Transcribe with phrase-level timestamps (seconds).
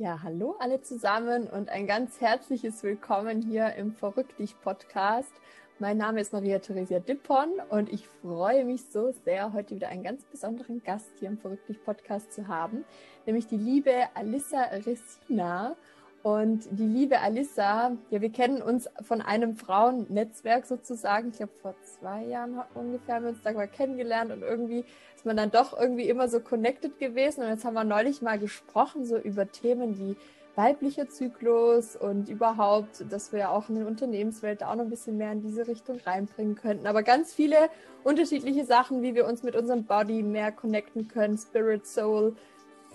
[0.00, 5.30] Ja, hallo alle zusammen und ein ganz herzliches Willkommen hier im Verrückt dich Podcast.
[5.78, 10.02] Mein Name ist Maria Theresia Dippon und ich freue mich so sehr, heute wieder einen
[10.02, 12.86] ganz besonderen Gast hier im Verrückt dich Podcast zu haben,
[13.26, 15.76] nämlich die liebe Alissa Resina.
[16.22, 21.30] Und die liebe Alissa, ja, wir kennen uns von einem Frauennetzwerk sozusagen.
[21.30, 24.84] Ich glaube, vor zwei Jahren ungefähr haben wir uns da mal kennengelernt und irgendwie
[25.16, 27.42] ist man dann doch irgendwie immer so connected gewesen.
[27.42, 30.16] Und jetzt haben wir neulich mal gesprochen, so über Themen wie
[30.56, 35.16] weiblicher Zyklus und überhaupt, dass wir ja auch in der Unternehmenswelt auch noch ein bisschen
[35.16, 36.86] mehr in diese Richtung reinbringen könnten.
[36.86, 37.56] Aber ganz viele
[38.04, 42.36] unterschiedliche Sachen, wie wir uns mit unserem Body mehr connecten können, Spirit, Soul,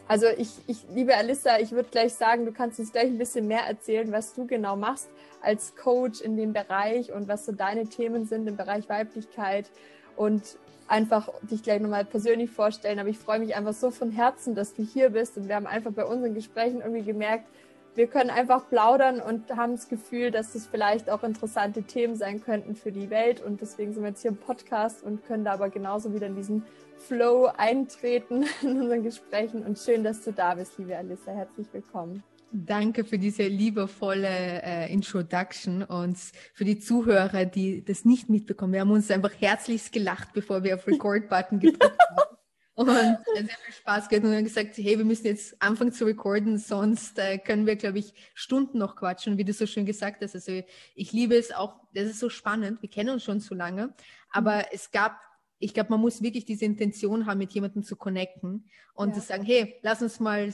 [0.07, 3.47] also ich, ich liebe Alissa, ich würde gleich sagen, du kannst uns gleich ein bisschen
[3.47, 5.09] mehr erzählen, was du genau machst
[5.41, 9.69] als Coach in dem Bereich und was so deine Themen sind im Bereich Weiblichkeit
[10.15, 12.99] und einfach dich gleich nochmal persönlich vorstellen.
[12.99, 15.67] Aber ich freue mich einfach so von Herzen, dass du hier bist und wir haben
[15.67, 17.47] einfach bei unseren Gesprächen irgendwie gemerkt,
[17.95, 22.43] wir können einfach plaudern und haben das Gefühl, dass es vielleicht auch interessante Themen sein
[22.43, 23.41] könnten für die Welt.
[23.41, 26.35] Und deswegen sind wir jetzt hier im Podcast und können da aber genauso wieder in
[26.35, 26.63] diesen
[26.97, 29.63] Flow eintreten in unseren Gesprächen.
[29.63, 31.31] Und schön, dass du da bist, liebe Alissa.
[31.31, 32.21] Herzlich willkommen.
[32.51, 34.27] Danke für diese liebevolle
[34.63, 36.17] äh, Introduction und
[36.53, 38.73] für die Zuhörer, die das nicht mitbekommen.
[38.73, 42.34] Wir haben uns einfach herzlichst gelacht, bevor wir auf Record-Button gedrückt haben.
[42.75, 46.57] Und sehr viel Spaß gehabt und dann gesagt, hey, wir müssen jetzt anfangen zu recorden,
[46.57, 50.35] sonst äh, können wir, glaube ich, Stunden noch quatschen, wie du so schön gesagt hast.
[50.35, 50.61] Also
[50.93, 53.93] ich liebe es auch, das ist so spannend, wir kennen uns schon so lange,
[54.31, 54.63] aber mhm.
[54.71, 55.19] es gab
[55.57, 59.15] ich glaube, man muss wirklich diese Intention haben, mit jemandem zu connecten und ja.
[59.15, 60.53] zu sagen, hey, lass uns mal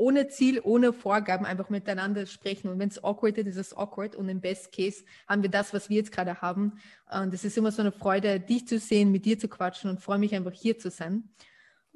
[0.00, 2.68] ohne Ziel, ohne Vorgaben einfach miteinander sprechen.
[2.68, 4.16] Und wenn es awkward ist, ist es awkward.
[4.16, 6.80] Und im Best Case haben wir das, was wir jetzt gerade haben.
[7.12, 10.00] Und es ist immer so eine Freude, dich zu sehen, mit dir zu quatschen und
[10.00, 11.28] freue mich einfach hier zu sein.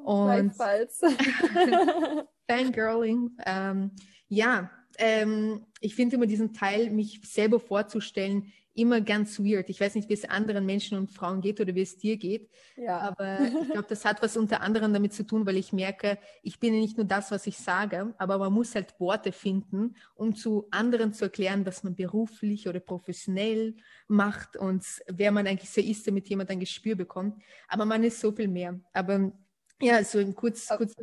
[0.05, 0.55] Und
[2.49, 3.31] Fangirling.
[3.47, 3.91] Ähm,
[4.29, 9.71] ja, ähm, ich finde immer diesen Teil, mich selber vorzustellen, immer ganz weird.
[9.71, 12.51] Ich weiß nicht, wie es anderen Menschen und Frauen geht oder wie es dir geht.
[12.77, 12.99] Ja.
[12.99, 16.59] Aber ich glaube, das hat was unter anderem damit zu tun, weil ich merke, ich
[16.59, 20.35] bin ja nicht nur das, was ich sage, aber man muss halt Worte finden, um
[20.35, 23.77] zu anderen zu erklären, was man beruflich oder professionell
[24.09, 27.41] macht und wer man eigentlich so ist, damit jemand ein Gespür bekommt.
[27.69, 28.81] Aber man ist so viel mehr.
[28.93, 29.33] Aber
[29.81, 30.95] ja, so im kurz, kurz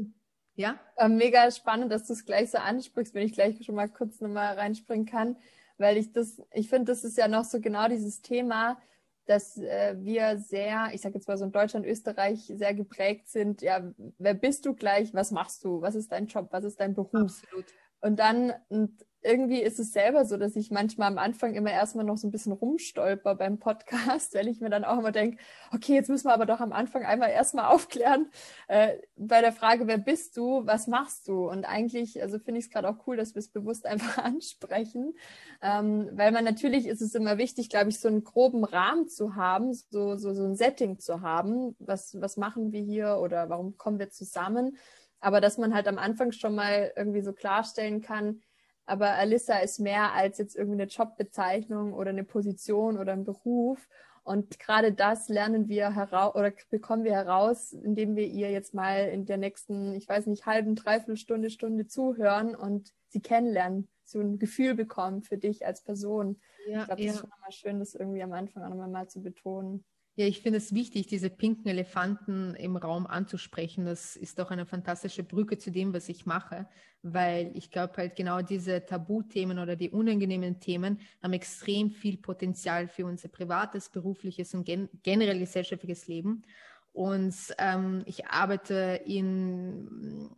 [0.56, 0.80] ja?
[1.08, 4.56] Mega spannend, dass du es gleich so ansprichst, wenn ich gleich schon mal kurz nochmal
[4.56, 5.38] reinspringen kann
[5.82, 8.78] weil ich das, ich finde, das ist ja noch so genau dieses Thema,
[9.26, 13.62] dass äh, wir sehr, ich sage jetzt mal so in Deutschland, Österreich sehr geprägt sind.
[13.62, 15.14] Ja, wer bist du gleich?
[15.14, 15.82] Was machst du?
[15.82, 16.48] Was ist dein Job?
[16.52, 17.14] Was ist dein Beruf?
[17.14, 17.66] Absolut.
[18.02, 22.06] Und dann, und irgendwie ist es selber so, dass ich manchmal am Anfang immer erstmal
[22.06, 25.38] noch so ein bisschen rumstolper beim Podcast, weil ich mir dann auch immer denke,
[25.74, 28.28] okay, jetzt müssen wir aber doch am Anfang einmal erstmal aufklären
[28.68, 31.50] äh, bei der Frage, wer bist du, was machst du?
[31.50, 35.14] Und eigentlich, also finde ich es gerade auch cool, dass wir es bewusst einfach ansprechen,
[35.62, 39.36] ähm, weil man natürlich ist es immer wichtig, glaube ich, so einen groben Rahmen zu
[39.36, 43.78] haben, so, so, so ein Setting zu haben, was, was machen wir hier oder warum
[43.78, 44.78] kommen wir zusammen?
[45.22, 48.42] Aber dass man halt am Anfang schon mal irgendwie so klarstellen kann,
[48.86, 53.88] aber Alissa ist mehr als jetzt irgendwie eine Jobbezeichnung oder eine Position oder ein Beruf.
[54.24, 59.08] Und gerade das lernen wir heraus oder bekommen wir heraus, indem wir ihr jetzt mal
[59.08, 64.20] in der nächsten, ich weiß nicht, halben, dreiviertel Stunde, Stunde zuhören und sie kennenlernen, so
[64.20, 66.40] ein Gefühl bekommen für dich als Person.
[66.68, 67.12] Ja, ich glaube, das ja.
[67.14, 69.84] ist schon mal schön, das irgendwie am Anfang auch nochmal mal zu betonen.
[70.16, 73.86] Ja, ich finde es wichtig, diese pinken Elefanten im Raum anzusprechen.
[73.86, 76.68] Das ist auch eine fantastische Brücke zu dem, was ich mache,
[77.02, 82.90] weil ich glaube halt genau diese Tabuthemen oder die unangenehmen Themen haben extrem viel Potenzial
[82.90, 86.44] für unser privates, berufliches und gen generell gesellschaftliches Leben.
[86.92, 90.30] Und ähm, ich arbeite in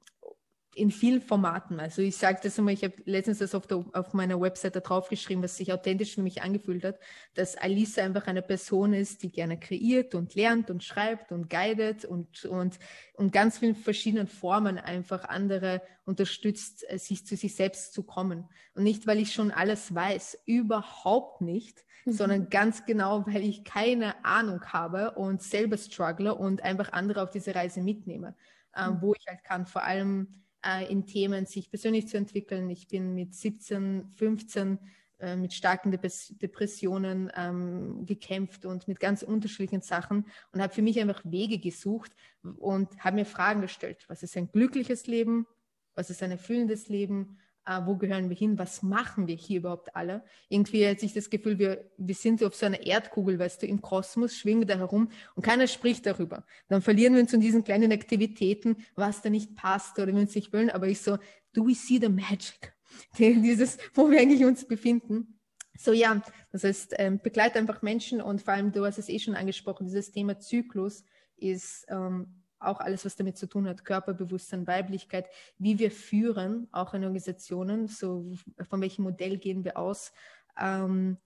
[0.76, 1.80] in vielen Formaten.
[1.80, 5.44] Also ich sage das immer, ich habe letztens das auf, der, auf meiner Webseite draufgeschrieben,
[5.44, 7.00] was sich authentisch für mich angefühlt hat,
[7.36, 12.06] dass Alice einfach eine Person ist, die gerne kreiert und lernt und schreibt und guidet
[12.06, 12.80] und, und,
[13.14, 18.50] und ganz vielen verschiedenen Formen einfach andere unterstützt, äh, sich zu sich selbst zu kommen.
[18.76, 22.12] Und nicht, weil ich schon alles weiß, überhaupt nicht, mhm.
[22.12, 27.30] sondern ganz genau, weil ich keine Ahnung habe und selber struggle und einfach andere auf
[27.30, 28.36] diese Reise mitnehme,
[28.76, 29.02] äh, mhm.
[29.02, 32.70] wo ich halt kann, vor allem äh, in Themen sich persönlich zu entwickeln.
[32.70, 34.80] Ich bin mit 17, 15
[35.20, 41.00] äh, mit starken Depressionen ähm, gekämpft und mit ganz unterschiedlichen Sachen und habe für mich
[41.00, 42.12] einfach Wege gesucht
[42.58, 44.04] und habe mir Fragen gestellt.
[44.08, 45.48] Was ist ein glückliches Leben?
[45.96, 47.38] Was ist ein erfüllendes Leben?
[47.66, 50.24] Äh, wo gehören wir hin, was machen wir hier überhaupt alle.
[50.50, 53.82] Irgendwie hat sich das Gefühl, wir, wir sind auf so einer Erdkugel, weißt du, im
[53.82, 56.46] Kosmos, schwingen wir da herum und keiner spricht darüber.
[56.68, 60.36] Dann verlieren wir uns in diesen kleinen Aktivitäten, was da nicht passt oder wir uns
[60.36, 61.18] nicht wollen, aber ich so,
[61.54, 62.74] do we see the magic?
[63.18, 65.40] Dieses, wo wir eigentlich uns befinden.
[65.78, 66.22] So ja,
[66.52, 69.88] das heißt, ähm, begleite einfach Menschen und vor allem, du hast es eh schon angesprochen,
[69.88, 71.04] dieses Thema Zyklus
[71.36, 75.28] ist ähm, auch alles, was damit zu tun hat, Körperbewusstsein, Weiblichkeit,
[75.58, 78.34] wie wir führen, auch in Organisationen, so
[78.70, 80.12] von welchem Modell gehen wir aus.
[80.60, 81.18] Ähm,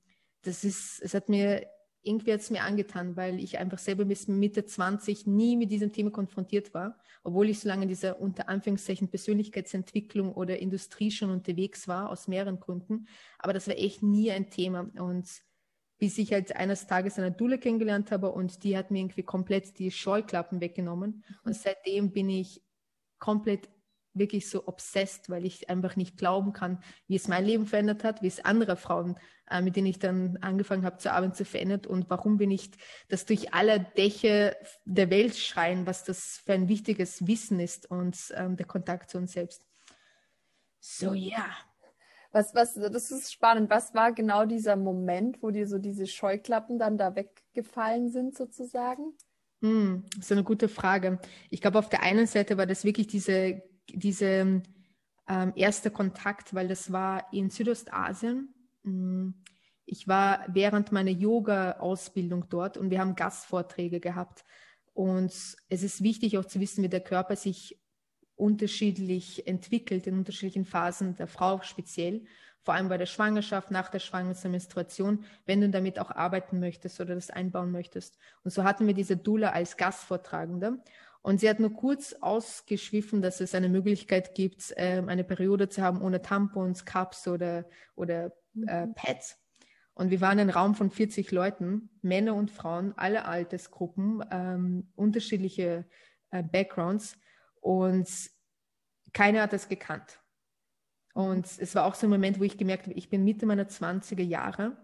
[0.44, 1.68] das ist, es hat mir
[2.08, 5.92] irgendwie hat es mir angetan, weil ich einfach selber bis Mitte 20 nie mit diesem
[5.92, 11.30] Thema konfrontiert war, obwohl ich so lange in dieser unter Anführungszeichen Persönlichkeitsentwicklung oder Industrie schon
[11.30, 13.08] unterwegs war, aus mehreren Gründen.
[13.40, 14.90] Aber das war echt nie ein Thema.
[14.98, 15.28] Und
[15.98, 19.80] bis ich halt eines Tages eine Dule kennengelernt habe und die hat mir irgendwie komplett
[19.80, 21.24] die Scheuklappen weggenommen.
[21.44, 22.62] Und seitdem bin ich
[23.20, 23.70] komplett
[24.14, 28.22] wirklich so obsessed, weil ich einfach nicht glauben kann, wie es mein Leben verändert hat,
[28.22, 29.16] wie es andere Frauen,
[29.50, 32.76] äh, mit denen ich dann angefangen habe zu arbeiten, zu verändert und warum wir nicht
[33.10, 34.56] das durch alle Dächer
[34.86, 39.18] der Welt schreien, was das für ein wichtiges Wissen ist und ähm, der Kontakt zu
[39.18, 39.66] uns selbst.
[40.80, 41.38] So, ja.
[41.38, 41.67] Yeah.
[42.32, 43.70] Was, was, das ist spannend.
[43.70, 49.14] Was war genau dieser Moment, wo dir so diese Scheuklappen dann da weggefallen sind, sozusagen?
[49.62, 51.20] Hm, das ist eine gute Frage.
[51.50, 53.64] Ich glaube, auf der einen Seite war das wirklich diese
[53.94, 54.64] diese
[55.28, 58.54] ähm, erste Kontakt, weil das war in Südostasien.
[58.84, 59.30] Mm,
[59.86, 64.44] ich war während meiner Yoga-Ausbildung dort und wir haben Gastvorträge gehabt.
[64.94, 65.32] Und
[65.70, 67.80] es ist wichtig auch zu wissen, wie der Körper sich
[68.38, 72.22] unterschiedlich entwickelt in unterschiedlichen Phasen der Frau speziell,
[72.62, 77.00] vor allem bei der Schwangerschaft, nach der Schwangerschaft, Menstruation, wenn du damit auch arbeiten möchtest
[77.02, 78.18] oder das einbauen möchtest.
[78.44, 80.80] Und so hatten wir diese Dula als Gastvortragende.
[81.22, 85.82] Und sie hat nur kurz ausgeschwiffen, dass es eine Möglichkeit gibt, ähm, eine Periode zu
[85.82, 88.32] haben ohne Tampons, Cups oder, oder
[88.68, 88.94] äh, mhm.
[88.94, 89.38] Pads.
[89.94, 95.86] Und wir waren ein Raum von 40 Leuten, Männer und Frauen, alle Altersgruppen, ähm, unterschiedliche
[96.32, 97.18] äh, Backgrounds.
[97.62, 98.10] Und
[99.14, 100.20] keiner hat das gekannt.
[101.14, 103.68] Und es war auch so ein Moment, wo ich gemerkt habe, ich bin Mitte meiner
[103.68, 104.78] 20er Jahre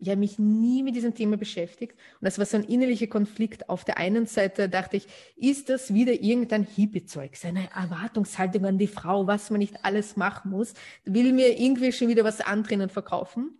[0.00, 1.92] ich habe mich nie mit diesem Thema beschäftigt.
[1.92, 3.68] Und das war so ein innerlicher Konflikt.
[3.68, 5.06] Auf der einen Seite dachte ich,
[5.36, 10.50] ist das wieder irgendein Hippie-Zeug, seine Erwartungshaltung an die Frau, was man nicht alles machen
[10.50, 10.72] muss,
[11.04, 13.58] will mir irgendwie schon wieder was andrehen und verkaufen.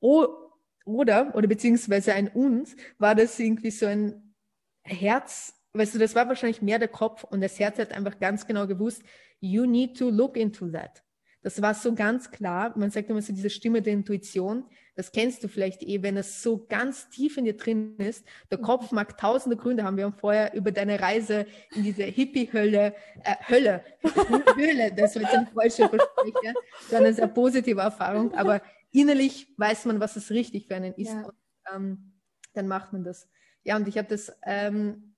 [0.00, 4.34] oder, oder beziehungsweise ein uns, war das irgendwie so ein
[4.82, 8.46] Herz, weißt du, das war wahrscheinlich mehr der Kopf und das Herz hat einfach ganz
[8.46, 9.02] genau gewusst,
[9.40, 11.02] you need to look into that.
[11.46, 12.76] Das war so ganz klar.
[12.76, 14.64] Man sagt immer so diese Stimme der Intuition.
[14.96, 18.26] Das kennst du vielleicht eh, wenn es so ganz tief in dir drin ist.
[18.50, 19.96] Der Kopf mag tausende Gründe haben.
[19.96, 23.84] Wir haben vorher über deine Reise in diese Hippie-Hölle, äh, Hölle,
[24.56, 26.54] Höhle, das wird ein falscher Versprecher,
[26.90, 28.34] so eine sehr positive Erfahrung.
[28.34, 31.12] Aber innerlich weiß man, was es richtig für einen ist.
[31.12, 31.26] Ja.
[31.26, 31.34] Und,
[31.72, 32.12] ähm,
[32.54, 33.28] dann macht man das.
[33.62, 35.15] Ja, und ich habe das ähm,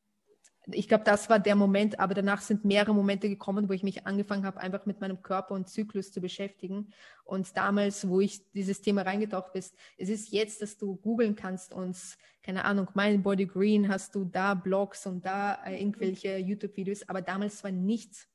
[0.73, 4.07] ich glaube, das war der Moment, aber danach sind mehrere Momente gekommen, wo ich mich
[4.07, 6.93] angefangen habe, einfach mit meinem Körper und Zyklus zu beschäftigen.
[7.25, 9.63] Und damals, wo ich dieses Thema reingetaucht bin,
[9.97, 11.97] es ist jetzt, dass du googeln kannst und,
[12.43, 17.23] keine Ahnung, mein Body Green, hast du da Blogs und da äh, irgendwelche YouTube-Videos, aber
[17.23, 18.29] damals war nichts.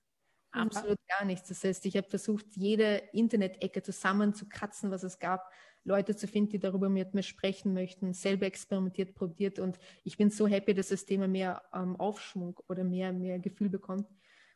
[0.51, 1.49] Absolut gar nichts.
[1.49, 5.51] Das heißt, ich habe versucht, jede Internet-Ecke zusammenzukratzen, was es gab
[5.85, 9.59] Leute zu finden, die darüber mit mir sprechen möchten, selber experimentiert, probiert.
[9.59, 13.69] Und ich bin so happy, dass das Thema mehr ähm, Aufschwung oder mehr, mehr Gefühl
[13.69, 14.07] bekommt.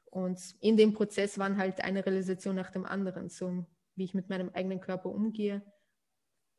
[0.05, 3.65] Und in dem Prozess waren halt eine Realisation nach dem anderen, so
[3.95, 5.61] wie ich mit meinem eigenen Körper umgehe,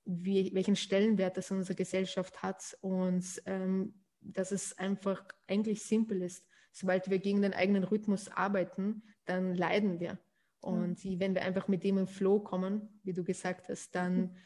[0.04, 6.22] wie, welchen Stellenwert das in unserer Gesellschaft hat und ähm, dass es einfach eigentlich simpel
[6.22, 6.46] ist.
[6.72, 10.18] Sobald wir gegen den eigenen Rhythmus arbeiten, dann leiden wir.
[10.60, 11.20] Und mhm.
[11.20, 14.36] wenn wir einfach mit dem im Flow kommen, wie du gesagt hast, dann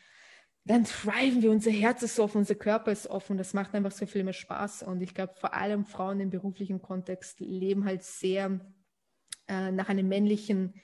[0.64, 4.06] dann thriven wir, unser Herz ist offen, unser Körper ist offen, das macht einfach so
[4.06, 4.84] viel mehr Spaß.
[4.84, 8.60] Und ich glaube, vor allem Frauen im beruflichen Kontext leben halt sehr
[9.48, 10.74] äh, nach einem männlichen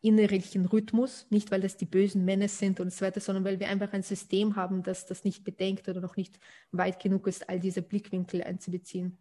[0.00, 3.68] innerlichen Rhythmus, nicht weil das die bösen Männer sind und so weiter, sondern weil wir
[3.68, 6.38] einfach ein System haben, das das nicht bedenkt oder noch nicht
[6.70, 9.18] weit genug ist, all diese Blickwinkel einzubeziehen.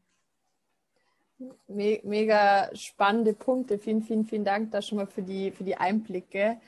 [1.67, 3.77] Me mega spannende Punkte.
[3.77, 6.59] Vielen, vielen, vielen Dank da schon mal für die, für die Einblicke,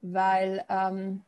[0.00, 1.22] weil ähm,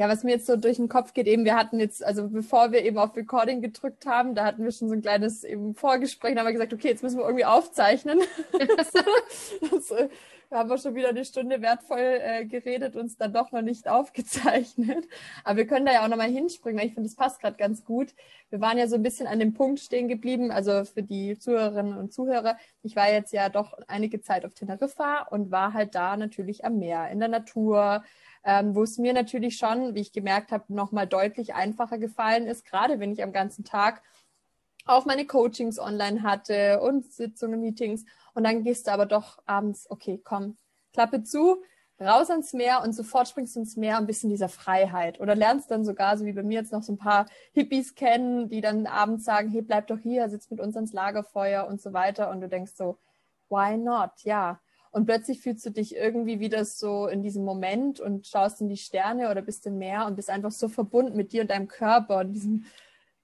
[0.00, 2.72] ja, was mir jetzt so durch den Kopf geht, eben, wir hatten jetzt, also bevor
[2.72, 6.32] wir eben auf Recording gedrückt haben, da hatten wir schon so ein kleines eben Vorgespräch,
[6.32, 8.18] da haben wir gesagt, okay, jetzt müssen wir irgendwie aufzeichnen.
[8.78, 13.52] das, das, wir haben wir schon wieder eine Stunde wertvoll äh, geredet, uns dann doch
[13.52, 15.06] noch nicht aufgezeichnet.
[15.44, 17.84] Aber wir können da ja auch nochmal hinspringen, weil ich finde, das passt gerade ganz
[17.84, 18.14] gut.
[18.48, 21.98] Wir waren ja so ein bisschen an dem Punkt stehen geblieben, also für die Zuhörerinnen
[21.98, 22.56] und Zuhörer.
[22.82, 26.78] Ich war jetzt ja doch einige Zeit auf Teneriffa und war halt da natürlich am
[26.78, 28.02] Meer, in der Natur,
[28.44, 32.64] ähm, wo es mir natürlich schon, wie ich gemerkt habe, nochmal deutlich einfacher gefallen ist,
[32.64, 34.02] gerade wenn ich am ganzen Tag
[34.86, 38.04] auch meine Coachings online hatte und Sitzungen, Meetings.
[38.34, 40.56] Und dann gehst du aber doch abends, okay, komm,
[40.92, 41.62] Klappe zu,
[42.00, 45.20] raus ans Meer und sofort springst du ins Meer ein bisschen dieser Freiheit.
[45.20, 48.48] Oder lernst dann sogar, so wie bei mir jetzt noch so ein paar Hippies kennen,
[48.48, 51.92] die dann abends sagen, hey, bleib doch hier, sitz mit uns ans Lagerfeuer und so
[51.92, 52.30] weiter.
[52.30, 52.98] Und du denkst so,
[53.48, 54.12] why not?
[54.22, 54.60] Ja.
[54.92, 58.76] Und plötzlich fühlst du dich irgendwie wieder so in diesem Moment und schaust in die
[58.76, 62.18] Sterne oder bist im Meer und bist einfach so verbunden mit dir und deinem Körper
[62.18, 62.64] und diesem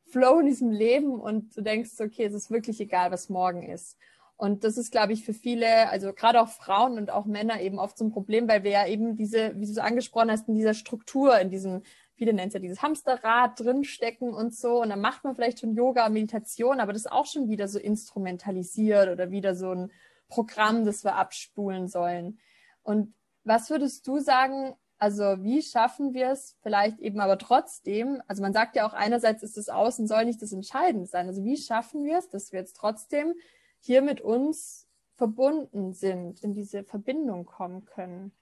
[0.04, 3.98] Flow in diesem Leben und du denkst, okay, es ist wirklich egal, was morgen ist.
[4.36, 7.78] Und das ist, glaube ich, für viele, also gerade auch Frauen und auch Männer eben
[7.78, 10.54] oft so ein Problem, weil wir ja eben diese, wie du es angesprochen hast, in
[10.54, 11.82] dieser Struktur, in diesem,
[12.14, 14.82] viele nennen es ja dieses Hamsterrad drinstecken und so.
[14.82, 17.78] Und dann macht man vielleicht schon Yoga, Meditation, aber das ist auch schon wieder so
[17.78, 19.90] instrumentalisiert oder wieder so ein
[20.28, 22.38] Programm, das wir abspulen sollen.
[22.82, 23.14] Und
[23.44, 28.52] was würdest du sagen, also wie schaffen wir es vielleicht eben aber trotzdem, also man
[28.52, 31.26] sagt ja auch einerseits ist das Außen soll nicht das Entscheidende sein.
[31.28, 33.34] Also wie schaffen wir es, dass wir jetzt trotzdem
[33.78, 38.32] hier mit uns verbunden sind, in diese Verbindung kommen können?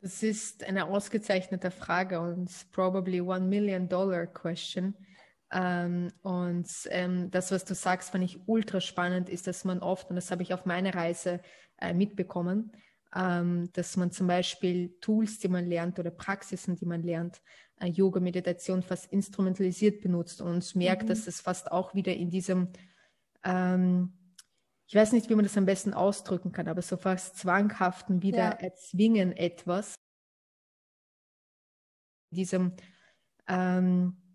[0.00, 4.94] Das ist eine ausgezeichnete Frage und probably one million dollar question.
[5.52, 10.08] Ähm, und ähm, das, was du sagst, fand ich ultra spannend, ist, dass man oft,
[10.10, 11.40] und das habe ich auf meiner Reise
[11.78, 12.72] äh, mitbekommen,
[13.14, 17.40] ähm, dass man zum Beispiel Tools, die man lernt oder Praxisen, die man lernt,
[17.80, 21.08] äh, Yoga, Meditation fast instrumentalisiert benutzt und merkt, mhm.
[21.08, 22.68] dass es fast auch wieder in diesem,
[23.42, 24.12] ähm,
[24.86, 28.38] ich weiß nicht, wie man das am besten ausdrücken kann, aber so fast zwanghaften wieder
[28.38, 28.50] ja.
[28.50, 29.94] erzwingen etwas.
[32.32, 32.76] Diesem,
[33.48, 34.29] ähm,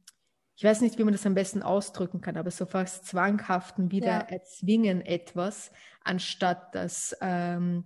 [0.56, 4.08] ich weiß nicht, wie man das am besten ausdrücken kann, aber so fast zwanghaften wieder
[4.08, 4.20] ja.
[4.20, 5.72] erzwingen etwas,
[6.04, 7.84] anstatt das ähm,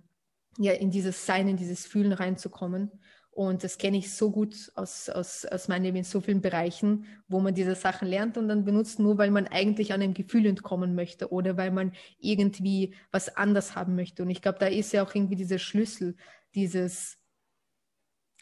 [0.56, 2.90] ja in dieses Sein, in dieses Fühlen reinzukommen.
[3.32, 7.06] Und das kenne ich so gut aus, aus, aus meinem Leben in so vielen Bereichen,
[7.28, 10.46] wo man diese Sachen lernt und dann benutzt, nur weil man eigentlich an einem Gefühl
[10.46, 14.22] entkommen möchte oder weil man irgendwie was anders haben möchte.
[14.22, 16.16] Und ich glaube, da ist ja auch irgendwie dieser Schlüssel,
[16.54, 17.19] dieses,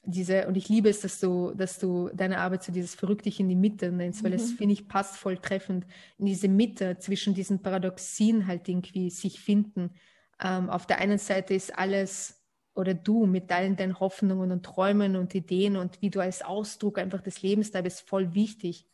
[0.04, 3.40] diese, und ich liebe es, dass du, dass du deine Arbeit so dieses verrückt dich
[3.40, 4.56] in die Mitte nennst, weil es, mhm.
[4.56, 5.86] finde ich, passt voll treffend
[6.18, 9.90] in diese Mitte zwischen diesen Paradoxien halt irgendwie sich finden.
[10.40, 12.38] Ähm, auf der einen Seite ist alles
[12.74, 16.98] oder du mit allen deinen Hoffnungen und Träumen und Ideen und wie du als Ausdruck
[16.98, 18.86] einfach des Lebens da bist, voll wichtig.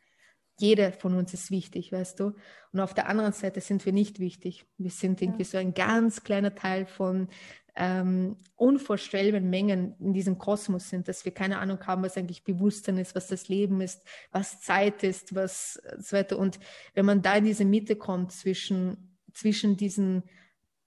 [0.59, 2.33] Jeder von uns ist wichtig, weißt du?
[2.73, 4.65] Und auf der anderen Seite sind wir nicht wichtig.
[4.79, 5.49] Wir sind irgendwie ja.
[5.49, 7.29] so ein ganz kleiner Teil von
[7.77, 12.99] ähm, unvorstellbaren Mengen in diesem Kosmos sind, dass wir keine Ahnung haben, was eigentlich Bewusstsein
[12.99, 16.39] ist, was das Leben ist, was Zeit ist, was so weiter.
[16.39, 16.61] Und
[16.95, 20.23] wenn man da in diese Mitte kommt zwischen, zwischen diesen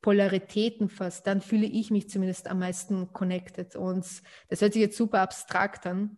[0.02, 3.76] Polaritäten fast, dann fühle ich mich zumindest am meisten connected.
[3.76, 4.06] Und
[4.48, 6.18] das hört sich jetzt super abstrakt an,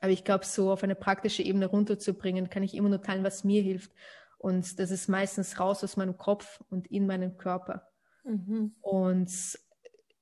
[0.00, 3.44] aber ich glaube, so auf eine praktische Ebene runterzubringen, kann ich immer nur teilen, was
[3.44, 3.92] mir hilft.
[4.38, 7.88] Und das ist meistens raus aus meinem Kopf und in meinen Körper.
[8.24, 8.74] Mhm.
[8.80, 9.30] Und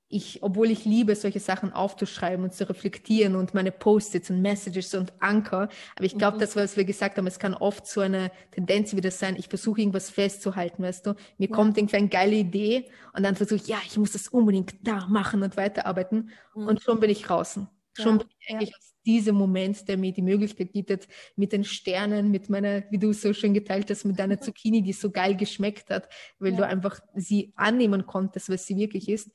[0.08, 4.94] ich, obwohl ich liebe, solche Sachen aufzuschreiben und zu reflektieren und meine Post-its und Messages
[4.94, 6.40] und Anker, aber ich glaube, mhm.
[6.40, 9.80] das, was wir gesagt haben, es kann oft so eine Tendenz wieder sein, ich versuche
[9.80, 11.54] irgendwas festzuhalten, weißt du, mir ja.
[11.54, 15.06] kommt irgendwie eine geile Idee und dann versuche ich, ja, ich muss das unbedingt da
[15.08, 16.68] machen und weiterarbeiten mhm.
[16.68, 17.68] und schon bin ich draußen.
[17.94, 18.26] Schon ja.
[18.48, 18.76] eigentlich ja.
[18.76, 23.12] aus diesem Moment, der mir die Möglichkeit bietet, mit den Sternen, mit meiner, wie du
[23.12, 26.08] so schön geteilt hast, mit deiner Zucchini, die so geil geschmeckt hat,
[26.38, 29.30] weil du einfach sie annehmen konntest, was sie wirklich ist,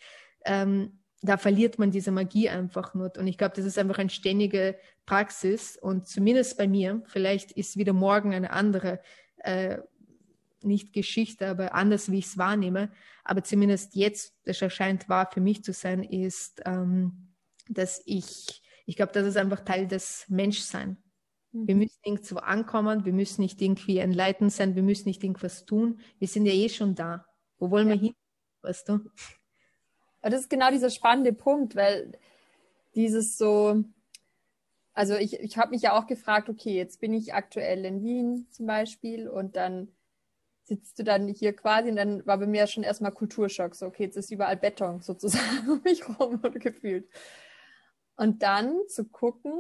[0.46, 3.12] ähm, da verliert man diese Magie einfach nur.
[3.18, 5.78] Und ich glaube, das ist einfach eine ständige Praxis.
[5.78, 9.02] Und zumindest bei mir, vielleicht ist wieder morgen eine andere,
[9.40, 9.80] äh,
[10.62, 12.92] nicht Geschichte, aber anders, wie ich es wahrnehme.
[13.24, 17.29] Aber zumindest jetzt, das erscheint wahr für mich zu sein, ist, ähm,
[17.70, 20.98] dass ich, ich glaube, das ist einfach Teil des Menschseins.
[21.52, 21.68] Mhm.
[21.68, 26.00] Wir müssen irgendwo ankommen, wir müssen nicht irgendwie enlightened sein, wir müssen nicht irgendwas tun.
[26.18, 27.26] Wir sind ja eh schon da.
[27.58, 27.96] Wo wollen ja.
[27.96, 28.16] wir hin?
[28.62, 29.00] Weißt du?
[30.22, 32.18] Aber das ist genau dieser spannende Punkt, weil
[32.96, 33.84] dieses so,
[34.94, 38.48] also ich, ich habe mich ja auch gefragt, okay, jetzt bin ich aktuell in Wien
[38.50, 39.90] zum Beispiel und dann
[40.64, 44.04] sitzt du dann hier quasi und dann war bei mir schon erstmal Kulturschock, so okay,
[44.04, 47.10] jetzt ist überall Beton sozusagen um mich rum und gefühlt.
[48.20, 49.54] Und dann zu gucken,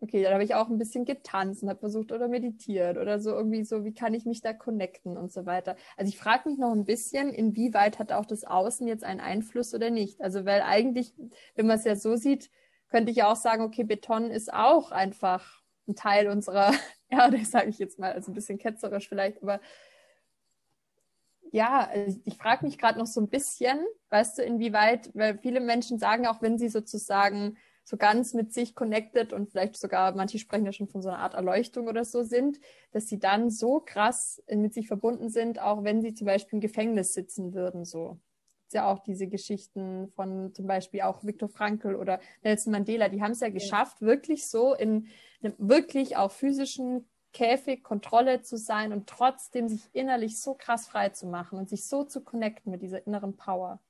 [0.00, 3.30] Okay, dann habe ich auch ein bisschen getanzt und habe versucht oder meditiert oder so
[3.30, 5.74] irgendwie so, wie kann ich mich da connecten und so weiter.
[5.96, 9.74] Also ich frage mich noch ein bisschen, inwieweit hat auch das Außen jetzt einen Einfluss
[9.74, 10.20] oder nicht?
[10.20, 11.14] Also weil eigentlich,
[11.56, 12.48] wenn man es ja so sieht,
[12.90, 16.72] könnte ich ja auch sagen, okay, Beton ist auch einfach ein Teil unserer
[17.08, 19.60] Erde, sage ich jetzt mal, also ein bisschen ketzerisch vielleicht, aber
[21.50, 25.60] ja, also ich frage mich gerade noch so ein bisschen, weißt du, inwieweit, weil viele
[25.60, 27.56] Menschen sagen auch, wenn sie sozusagen
[27.88, 31.20] so ganz mit sich connected und vielleicht sogar, manche sprechen ja schon von so einer
[31.20, 32.60] Art Erleuchtung oder so sind,
[32.92, 36.60] dass sie dann so krass mit sich verbunden sind, auch wenn sie zum Beispiel im
[36.60, 38.20] Gefängnis sitzen würden, so.
[38.66, 43.22] es ja auch diese Geschichten von zum Beispiel auch Viktor Frankl oder Nelson Mandela, die
[43.22, 45.08] haben es ja geschafft, wirklich so in
[45.42, 51.08] einem wirklich auch physischen Käfig Kontrolle zu sein und trotzdem sich innerlich so krass frei
[51.08, 53.80] zu machen und sich so zu connecten mit dieser inneren Power.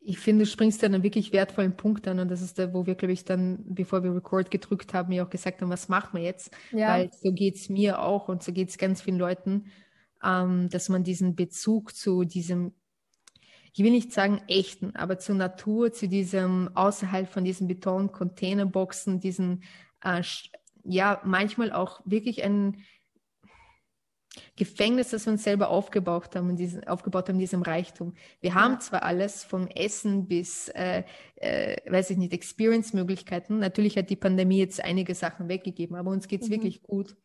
[0.00, 2.86] Ich finde, du springst dann einen wirklich wertvollen Punkt an und das ist der, wo
[2.86, 6.18] wir, glaube ich, dann, bevor wir Record gedrückt haben, mir auch gesagt haben, was machen
[6.18, 6.50] wir jetzt?
[6.72, 6.94] Ja.
[6.94, 9.66] Weil so geht es mir auch und so geht es ganz vielen Leuten,
[10.24, 12.72] ähm, dass man diesen Bezug zu diesem,
[13.74, 19.62] ich will nicht sagen echten, aber zur Natur, zu diesem außerhalb von diesen Beton-Containerboxen, diesen
[20.02, 20.22] äh,
[20.84, 22.82] ja manchmal auch wirklich ein
[24.56, 28.14] Gefängnis, das wir uns selber aufgebaut haben, in diesem, aufgebaut haben diesem Reichtum.
[28.40, 31.04] Wir haben zwar alles vom Essen bis, äh,
[31.36, 33.58] äh, weiß ich nicht, Experience-Möglichkeiten.
[33.58, 36.52] Natürlich hat die Pandemie jetzt einige Sachen weggegeben, aber uns geht's mhm.
[36.52, 37.16] wirklich gut.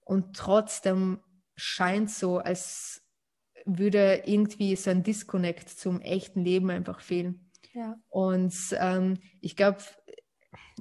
[0.00, 1.20] Und trotzdem
[1.56, 3.02] scheint so, als
[3.64, 7.50] würde irgendwie so ein Disconnect zum echten Leben einfach fehlen.
[7.72, 7.96] Ja.
[8.08, 9.78] Und ähm, ich glaube,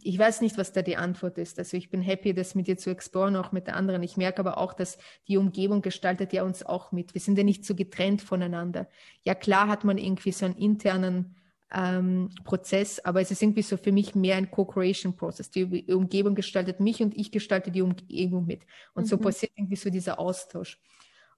[0.05, 1.59] ich weiß nicht, was da die Antwort ist.
[1.59, 4.03] Also ich bin happy, das mit dir zu exploren, auch mit der anderen.
[4.03, 7.13] Ich merke aber auch, dass die Umgebung gestaltet ja uns auch mit.
[7.13, 8.87] Wir sind ja nicht so getrennt voneinander.
[9.23, 11.35] Ja, klar hat man irgendwie so einen internen
[11.73, 15.49] ähm, Prozess, aber es ist irgendwie so für mich mehr ein Co-Creation-Prozess.
[15.51, 18.61] Die Umgebung gestaltet mich und ich gestalte die Umgebung mit.
[18.93, 19.07] Und mhm.
[19.07, 20.79] so passiert irgendwie so dieser Austausch.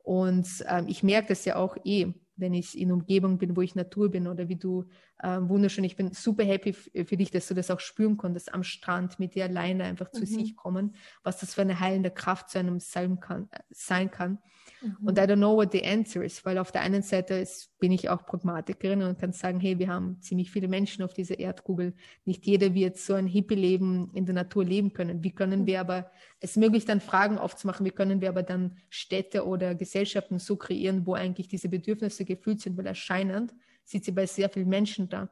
[0.03, 3.75] Und ähm, ich merke das ja auch eh wenn ich in Umgebung bin, wo ich
[3.75, 4.85] Natur bin oder wie du
[5.19, 5.83] äh, wunderschön.
[5.83, 9.35] Ich bin super happy für dich, dass du das auch spüren konntest am Strand mit
[9.35, 10.25] dir alleine einfach zu mhm.
[10.25, 13.49] sich kommen, was das für eine heilende Kraft zu einem sein kann.
[13.69, 14.39] Sein kann.
[14.81, 15.07] Mhm.
[15.07, 17.91] Und I don't know what the answer is, weil auf der einen Seite ist, bin
[17.91, 21.93] ich auch Pragmatikerin und kann sagen, hey, wir haben ziemlich viele Menschen auf dieser Erdkugel.
[22.25, 25.23] Nicht jeder wird so ein Hippie-Leben in der Natur leben können.
[25.23, 25.67] Wie können mhm.
[25.67, 30.39] wir aber es möglich dann Fragen aufzumachen, wie können wir aber dann Städte oder Gesellschaften
[30.39, 33.53] so kreieren, wo eigentlich diese Bedürfnisse gefühlt sind, weil erscheinend
[33.85, 35.29] sieht sie bei sehr vielen Menschen da.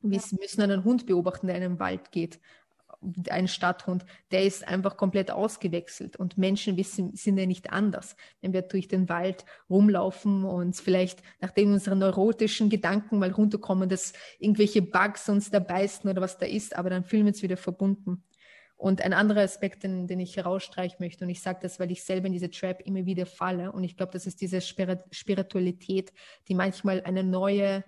[0.00, 0.24] Wir ja.
[0.40, 2.40] müssen einen Hund beobachten, der in einen Wald geht
[3.30, 6.16] ein Stadthund, der ist einfach komplett ausgewechselt.
[6.16, 8.16] Und Menschen wissen, sind ja nicht anders.
[8.40, 14.12] Wenn wir durch den Wald rumlaufen und vielleicht nachdem unsere neurotischen Gedanken mal runterkommen, dass
[14.38, 17.56] irgendwelche Bugs uns da beißen oder was da ist, aber dann fühlen wir uns wieder
[17.56, 18.22] verbunden.
[18.80, 22.02] Und ein anderer Aspekt, den, den ich herausstreichen möchte, und ich sage das, weil ich
[22.02, 26.14] selber in diese Trap immer wieder falle, und ich glaube, das ist diese Spiritualität,
[26.48, 27.84] die manchmal eine neue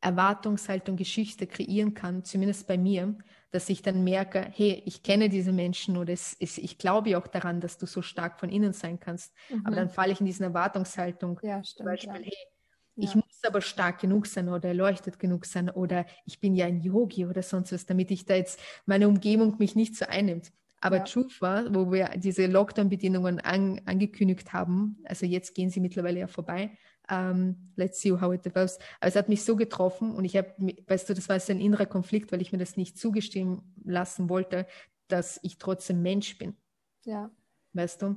[0.00, 3.16] Erwartungshaltung, Geschichte kreieren kann, zumindest bei mir,
[3.52, 7.28] dass ich dann merke, hey, ich kenne diese Menschen oder es, es, ich glaube auch
[7.28, 9.32] daran, dass du so stark von innen sein kannst.
[9.48, 9.64] Mhm.
[9.64, 11.38] Aber dann falle ich in diese Erwartungshaltung.
[11.44, 12.30] Ja, stimmt, zum Beispiel, ja.
[12.30, 12.51] hey,
[12.96, 13.08] ja.
[13.08, 16.80] ich muss aber stark genug sein oder erleuchtet genug sein oder ich bin ja ein
[16.80, 20.52] Yogi oder sonst was, damit ich da jetzt meine Umgebung mich nicht so einnimmt.
[20.80, 21.04] Aber ja.
[21.04, 26.26] Truth war, wo wir diese Lockdown-Bedingungen an, angekündigt haben, also jetzt gehen sie mittlerweile ja
[26.26, 26.76] vorbei,
[27.08, 28.78] um, ähm, let's see how it develops.
[29.00, 30.52] Aber es hat mich so getroffen und ich habe,
[30.86, 34.28] weißt du, das war so ein innerer Konflikt, weil ich mir das nicht zugestehen lassen
[34.28, 34.66] wollte,
[35.08, 36.56] dass ich trotzdem Mensch bin.
[37.04, 37.30] Ja.
[37.72, 38.16] Weißt du?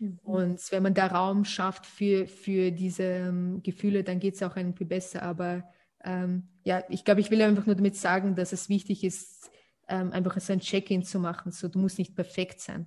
[0.00, 0.18] Mhm.
[0.22, 4.42] Und wenn man da Raum schafft für, für diese um, ähm, Gefühle, dann geht es
[4.42, 5.22] auch irgendwie besser.
[5.22, 5.64] Aber
[6.04, 9.50] ähm, ja, ich glaube, ich will einfach nur damit sagen, dass es wichtig ist,
[9.88, 11.52] ähm, einfach so ein Check-in zu machen.
[11.52, 12.86] So, du musst nicht perfekt sein.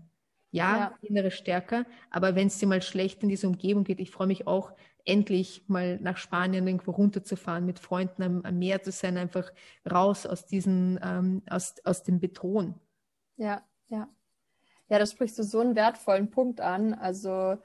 [0.52, 0.98] Ja, ja.
[1.04, 4.48] innere Stärke, aber wenn es dir mal schlecht in dieser Umgebung geht, ich freue mich
[4.48, 4.74] auch,
[5.06, 9.52] endlich mal nach Spanien irgendwo runterzufahren, mit Freunden am, am Meer zu sein, einfach
[9.90, 12.76] raus aus diesen, ähm, aus, aus dem Beton.
[13.38, 13.64] Ja,
[14.90, 15.00] ja.
[15.00, 16.94] Da sprichst du so einen wertvollen Punkt an.
[16.94, 17.58] Also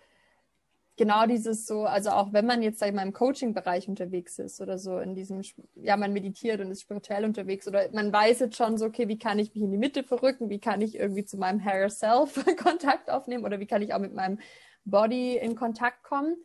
[0.97, 4.61] genau dieses so, also auch wenn man jetzt, sag ich mal, im Coaching-Bereich unterwegs ist
[4.61, 5.43] oder so, in diesem,
[5.75, 9.19] ja, man meditiert und ist spirituell unterwegs oder man weiß jetzt schon so, okay, wie
[9.19, 12.45] kann ich mich in die Mitte verrücken, wie kann ich irgendwie zu meinem Higher Self
[12.63, 14.39] Kontakt aufnehmen oder wie kann ich auch mit meinem
[14.85, 16.37] Body in Kontakt kommen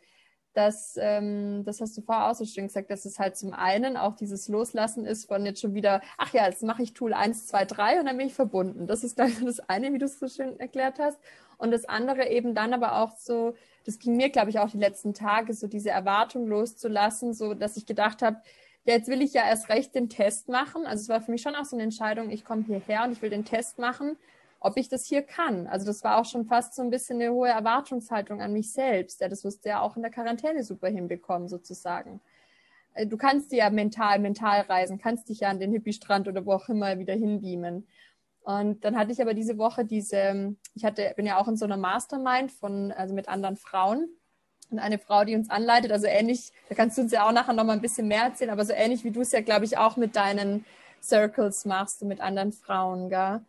[0.54, 3.98] dass, ähm, das hast du vorher auch so schön gesagt, dass es halt zum einen
[3.98, 7.48] auch dieses Loslassen ist von jetzt schon wieder, ach ja, jetzt mache ich Tool 1,
[7.48, 8.88] 2, 3 und dann bin ich verbunden.
[8.88, 11.20] Das ist gleich das eine, wie du es so schön erklärt hast.
[11.58, 13.54] Und das andere eben dann aber auch so,
[13.86, 17.78] das ging mir, glaube ich, auch die letzten Tage, so diese Erwartung loszulassen, so dass
[17.78, 18.38] ich gedacht habe,
[18.86, 20.86] ja, jetzt will ich ja erst recht den Test machen.
[20.86, 23.22] Also es war für mich schon auch so eine Entscheidung, ich komme hierher und ich
[23.22, 24.18] will den Test machen
[24.60, 25.67] ob ich das hier kann.
[25.67, 29.22] Also das war auch schon fast so ein bisschen eine hohe Erwartungshaltung an mich selbst.
[29.22, 32.19] Ja, das wirst du ja auch in der Quarantäne super hinbekommen, sozusagen.
[32.93, 36.54] Äh, du kannst ja mental, mental reisen, kannst dich ja an den Hippie-Strand oder wo
[36.54, 37.88] auch immer wieder hinbeamen.
[38.41, 41.65] Und dann hatte ich aber diese Woche diese, ich hatte, bin ja auch in so
[41.65, 44.10] einer Mastermind von, also mit anderen Frauen
[44.72, 47.54] und eine Frau, die uns anleitet, also ähnlich, da kannst du uns ja auch nachher
[47.54, 49.98] nochmal ein bisschen mehr erzählen, aber so ähnlich wie du es ja, glaube ich, auch
[49.98, 50.65] mit deinen
[51.02, 53.41] Circles machst du mit anderen Frauen, gell?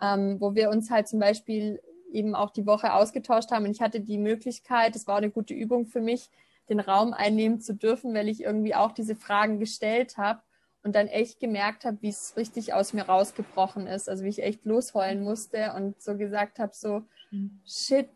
[0.00, 1.80] Ähm, wo wir uns halt zum Beispiel
[2.12, 3.64] eben auch die Woche ausgetauscht haben.
[3.64, 6.30] Und ich hatte die Möglichkeit, das war eine gute Übung für mich,
[6.68, 10.40] den Raum einnehmen zu dürfen, weil ich irgendwie auch diese Fragen gestellt habe
[10.82, 14.08] und dann echt gemerkt habe, wie es richtig aus mir rausgebrochen ist.
[14.08, 17.60] Also wie ich echt losheulen musste und so gesagt habe, so, mhm.
[17.66, 18.08] shit,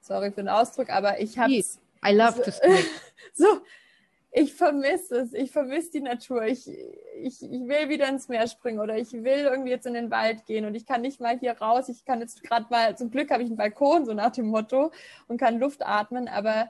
[0.00, 2.50] sorry für den Ausdruck, aber ich habe I love to
[3.34, 3.46] so,
[4.38, 8.80] ich vermisse es, ich vermisse die Natur, ich, ich, ich will wieder ins Meer springen
[8.80, 11.52] oder ich will irgendwie jetzt in den Wald gehen und ich kann nicht mal hier
[11.52, 14.48] raus, ich kann jetzt gerade mal, zum Glück habe ich einen Balkon, so nach dem
[14.48, 14.92] Motto,
[15.26, 16.68] und kann Luft atmen, aber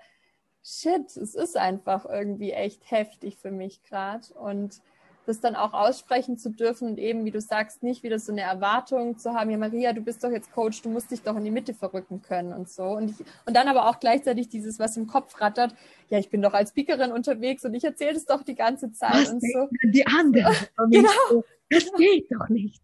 [0.62, 4.80] shit, es ist einfach irgendwie echt heftig für mich gerade und
[5.26, 8.42] das dann auch aussprechen zu dürfen und eben, wie du sagst, nicht wieder so eine
[8.42, 11.44] Erwartung zu haben, ja Maria, du bist doch jetzt Coach, du musst dich doch in
[11.44, 12.84] die Mitte verrücken können und so.
[12.84, 15.74] Und, ich, und dann aber auch gleichzeitig dieses, was im Kopf rattert,
[16.08, 19.14] ja, ich bin doch als Speakerin unterwegs und ich erzähle es doch die ganze Zeit
[19.14, 19.68] was und so.
[19.84, 20.54] Die anderen.
[20.90, 21.44] genau.
[21.68, 22.80] Das geht doch nicht.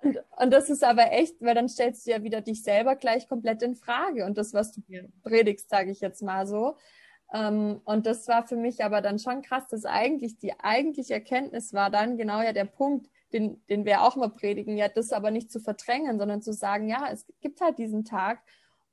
[0.00, 3.28] Und, und das ist aber echt, weil dann stellst du ja wieder dich selber gleich
[3.28, 5.02] komplett in Frage und das, was du ja.
[5.22, 6.76] predigst, sage ich jetzt mal so.
[7.32, 11.72] Ähm, und das war für mich aber dann schon krass, dass eigentlich die eigentliche Erkenntnis
[11.72, 15.30] war dann genau ja der Punkt, den, den wir auch mal predigen, ja, das aber
[15.30, 18.42] nicht zu verdrängen, sondern zu sagen, ja, es gibt halt diesen Tag,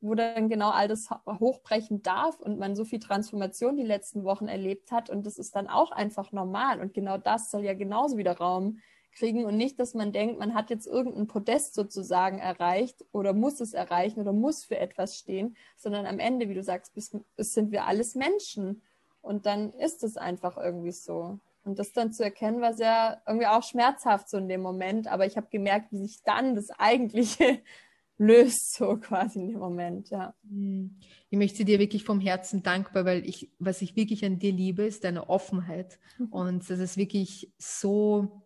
[0.02, 4.47] wo dann genau all das hochbrechen darf und man so viel Transformation die letzten Wochen
[4.47, 8.15] erlebt hat und das ist dann auch einfach normal und genau das soll ja genauso
[8.17, 8.80] wieder Raum
[9.12, 13.60] kriegen und nicht, dass man denkt, man hat jetzt irgendein Podest sozusagen erreicht oder muss
[13.60, 16.93] es erreichen oder muss für etwas stehen, sondern am Ende, wie du sagst,
[17.38, 18.82] sind wir alles Menschen
[19.22, 21.39] und dann ist es einfach irgendwie so.
[21.65, 25.26] Und das dann zu erkennen, war sehr irgendwie auch schmerzhaft so in dem Moment, aber
[25.26, 27.60] ich habe gemerkt, wie sich dann das eigentliche
[28.17, 30.34] löst, so quasi in dem Moment, ja.
[30.50, 30.98] Hm.
[31.30, 34.84] Ich möchte dir wirklich vom Herzen dankbar, weil ich, was ich wirklich an dir liebe,
[34.84, 36.00] ist deine Offenheit.
[36.17, 36.26] Mhm.
[36.28, 38.41] Und das ist wirklich so,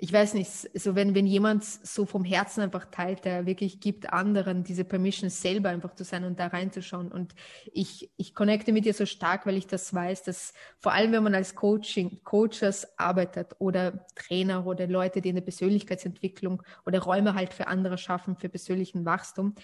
[0.00, 4.12] ich weiß nicht, so wenn, wenn jemand so vom Herzen einfach teilt, der wirklich gibt
[4.12, 7.10] anderen diese Permission selber einfach zu sein und da reinzuschauen.
[7.10, 7.34] Und
[7.72, 11.24] ich, ich connecte mit dir so stark, weil ich das weiß, dass vor allem, wenn
[11.24, 17.34] man als Coaching, Coaches arbeitet oder Trainer oder Leute, die in der Persönlichkeitsentwicklung oder Räume
[17.34, 19.56] halt für andere schaffen, für persönlichen Wachstum,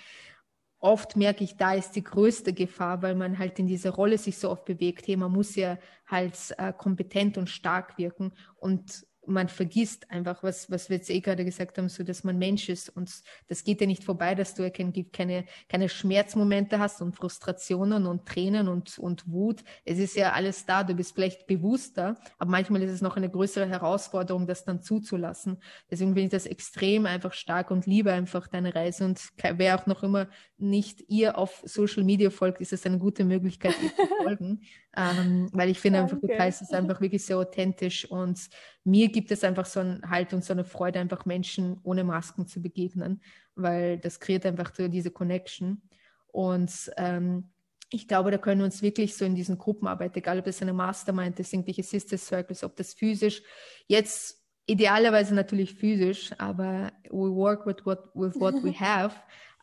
[0.81, 4.37] oft merke ich, da ist die größte Gefahr, weil man halt in dieser Rolle sich
[4.37, 5.07] so oft bewegt.
[5.07, 10.71] Hey, man muss ja halt äh, kompetent und stark wirken und man vergisst einfach, was,
[10.71, 13.11] was wir jetzt eh gerade gesagt haben, so dass man Mensch ist und
[13.49, 18.69] das geht ja nicht vorbei, dass du keine, keine Schmerzmomente hast und Frustrationen und Tränen
[18.69, 19.65] und, und Wut.
[19.85, 23.31] Es ist ja alles da, du bist vielleicht bewusster, aber manchmal ist es noch eine
[23.31, 25.59] größere Herausforderung, das dann zuzulassen.
[25.91, 29.21] Deswegen bin ich das extrem einfach stark und liebe einfach deine Reise und
[29.57, 33.75] wer auch noch immer nicht ihr auf Social Media folgt, ist es eine gute Möglichkeit,
[33.83, 34.63] ihr zu folgen,
[34.97, 38.49] ähm, weil ich finde einfach, du teilst es einfach wirklich sehr authentisch und
[38.85, 42.47] mir gibt es einfach so ein Halt und so eine Freude, einfach Menschen ohne Masken
[42.47, 43.23] zu begegnen,
[43.55, 45.81] weil das kreiert einfach so diese Connection.
[46.27, 47.45] Und ähm,
[47.91, 50.73] ich glaube, da können wir uns wirklich so in diesen Gruppenarbeit, egal ob das eine
[50.73, 53.41] Mastermind ist, irgendwelche Sister Circles, ob das physisch,
[53.87, 59.15] jetzt idealerweise natürlich physisch, aber we work with what, with what we have.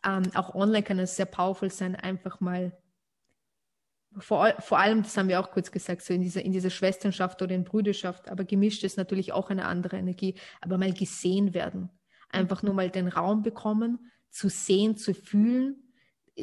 [0.06, 2.72] Ähm, auch online kann es sehr powerful sein, einfach mal
[4.18, 7.42] vor, vor allem, das haben wir auch kurz gesagt, so in dieser, in dieser Schwesternschaft
[7.42, 11.90] oder in Brüderschaft, aber gemischt ist natürlich auch eine andere Energie, aber mal gesehen werden.
[12.30, 15.76] Einfach nur mal den Raum bekommen, zu sehen, zu fühlen.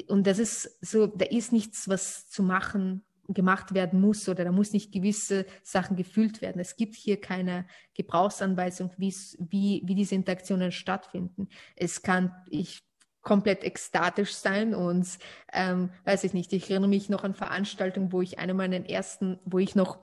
[0.07, 4.53] Und das ist so, da ist nichts, was zu machen, gemacht werden muss oder da
[4.53, 6.61] muss nicht gewisse Sachen gefühlt werden.
[6.61, 11.49] Es gibt hier keine Gebrauchsanweisung, wie, wie diese Interaktionen stattfinden.
[11.77, 12.88] Es kann, ich
[13.23, 15.07] komplett ekstatisch sein und
[15.53, 19.39] ähm, weiß ich nicht, ich erinnere mich noch an Veranstaltungen, wo ich eine meiner ersten,
[19.45, 19.99] wo ich noch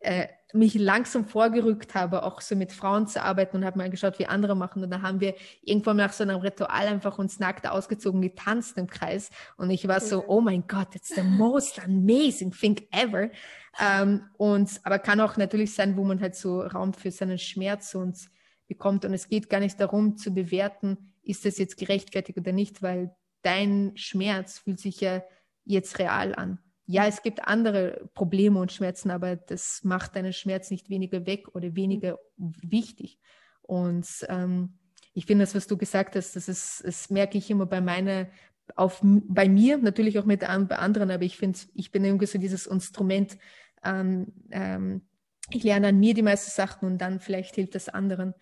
[0.00, 4.20] äh, mich langsam vorgerückt habe, auch so mit Frauen zu arbeiten und habe mal geschaut,
[4.20, 4.84] wie andere machen.
[4.84, 8.86] Und da haben wir irgendwann nach so einem Ritual einfach uns nackt ausgezogen, getanzt im
[8.86, 9.30] Kreis.
[9.56, 13.30] Und ich war so, oh mein Gott, it's the most amazing thing ever.
[13.80, 17.96] Ähm, und, aber kann auch natürlich sein, wo man halt so Raum für seinen Schmerz
[17.96, 18.16] und
[18.68, 19.04] bekommt.
[19.04, 23.14] Und es geht gar nicht darum zu bewerten, ist das jetzt gerechtfertigt oder nicht, weil
[23.42, 25.22] dein Schmerz fühlt sich ja
[25.64, 26.58] jetzt real an.
[26.86, 31.54] Ja, es gibt andere Probleme und Schmerzen, aber das macht deinen Schmerz nicht weniger weg
[31.54, 33.18] oder weniger wichtig.
[33.62, 34.78] Und ähm,
[35.14, 38.28] ich finde das, was du gesagt hast, das ist, das merke ich immer bei meiner,
[38.76, 42.38] auf, bei mir, natürlich auch mit bei anderen, aber ich finde, ich bin irgendwie so
[42.38, 43.38] dieses Instrument,
[43.82, 45.02] ähm, ähm,
[45.50, 48.34] ich lerne an mir die meisten Sachen und dann vielleicht hilft das anderen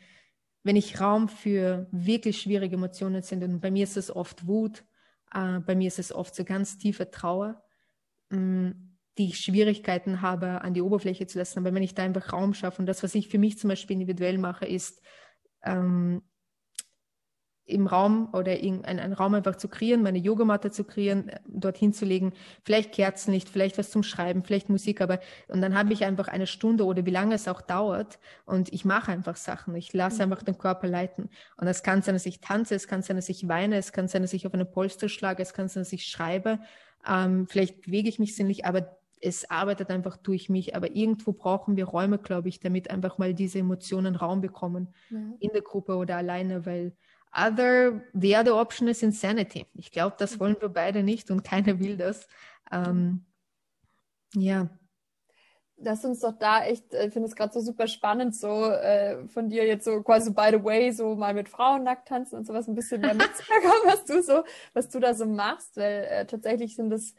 [0.63, 4.85] wenn ich Raum für wirklich schwierige Emotionen sind, und bei mir ist es oft Wut,
[5.33, 7.63] äh, bei mir ist es oft so ganz tiefe Trauer,
[8.31, 11.59] mh, mm, die ich Schwierigkeiten habe, an die Oberfläche zu lassen.
[11.59, 13.95] Aber wenn ich da einfach Raum schaffe, und das, was ich für mich zum Beispiel
[13.95, 15.03] individuell mache, ist,
[15.65, 16.23] ähm,
[17.65, 21.93] im Raum oder einen, einen Raum einfach zu kreieren, meine Yogamatte zu kreieren, äh, dorthin
[21.93, 22.33] zu legen,
[22.65, 26.47] vielleicht Kerzenlicht, vielleicht was zum Schreiben, vielleicht Musik, aber und dann habe ich einfach eine
[26.47, 29.75] Stunde oder wie lange es auch dauert und ich mache einfach Sachen.
[29.77, 30.33] Ich lasse mhm.
[30.33, 31.31] einfach den Körper leiten.
[31.57, 34.09] Und das kann sein, dass ich tanze, es kann sein, dass ich weine, es kann
[34.09, 36.59] sein, dass ich auf eine Polster schlage, es kann sein, dass ich schreibe.
[37.09, 40.75] Ähm, vielleicht bewege ich mich sinnlich, aber es arbeitet einfach durch mich.
[40.75, 45.19] Aber irgendwo brauchen wir Räume, glaube ich, damit einfach mal diese Emotionen Raum bekommen ja.
[45.39, 46.93] in der Gruppe oder alleine, weil
[47.33, 49.67] other, the other option is insanity.
[49.75, 52.27] Ich glaube, das wollen wir beide nicht und keiner will das.
[52.71, 53.25] Ähm,
[54.35, 54.69] ja.
[55.77, 59.49] Lass uns doch da echt, ich finde es gerade so super spannend, so äh, von
[59.49, 62.69] dir jetzt so quasi by the way, so mal mit Frauen nackt tanzen und sowas
[62.69, 66.77] ein bisschen mehr mitzubekommen, was du so, was du da so machst, weil äh, tatsächlich
[66.77, 67.15] sind das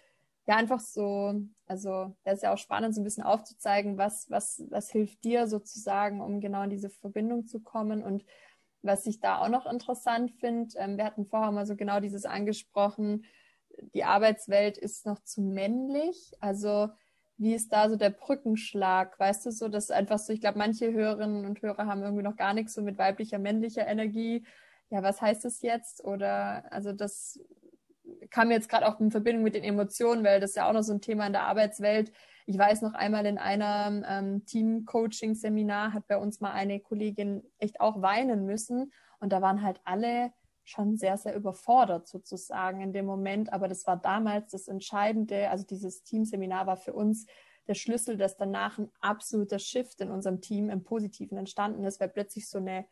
[0.46, 1.34] ja einfach so,
[1.68, 5.48] also das ist ja auch spannend, so ein bisschen aufzuzeigen, was, was, was hilft dir
[5.48, 8.24] sozusagen, um genau in diese Verbindung zu kommen und
[8.84, 12.26] was ich da auch noch interessant finde, ähm, wir hatten vorher mal so genau dieses
[12.26, 13.26] angesprochen,
[13.94, 16.34] die Arbeitswelt ist noch zu männlich.
[16.40, 16.90] Also
[17.38, 19.20] wie ist da so der Brückenschlag?
[19.20, 22.36] Weißt du so, dass einfach so, ich glaube, manche Hörerinnen und Hörer haben irgendwie noch
[22.36, 24.46] gar nichts so mit weiblicher, männlicher Energie.
[24.90, 26.04] Ja, was heißt das jetzt?
[26.04, 27.40] Oder also das
[28.30, 30.84] kam jetzt gerade auch in Verbindung mit den Emotionen, weil das ist ja auch noch
[30.84, 32.12] so ein Thema in der Arbeitswelt.
[32.46, 37.80] Ich weiß noch einmal in einer ähm, Team-Coaching-Seminar hat bei uns mal eine Kollegin echt
[37.80, 40.34] auch weinen müssen und da waren halt alle
[40.66, 43.52] schon sehr, sehr überfordert sozusagen in dem Moment.
[43.52, 45.50] Aber das war damals das Entscheidende.
[45.50, 47.26] Also dieses Teamseminar war für uns
[47.68, 52.10] der Schlüssel, dass danach ein absoluter Shift in unserem Team im Positiven entstanden ist, weil
[52.10, 52.86] plötzlich so eine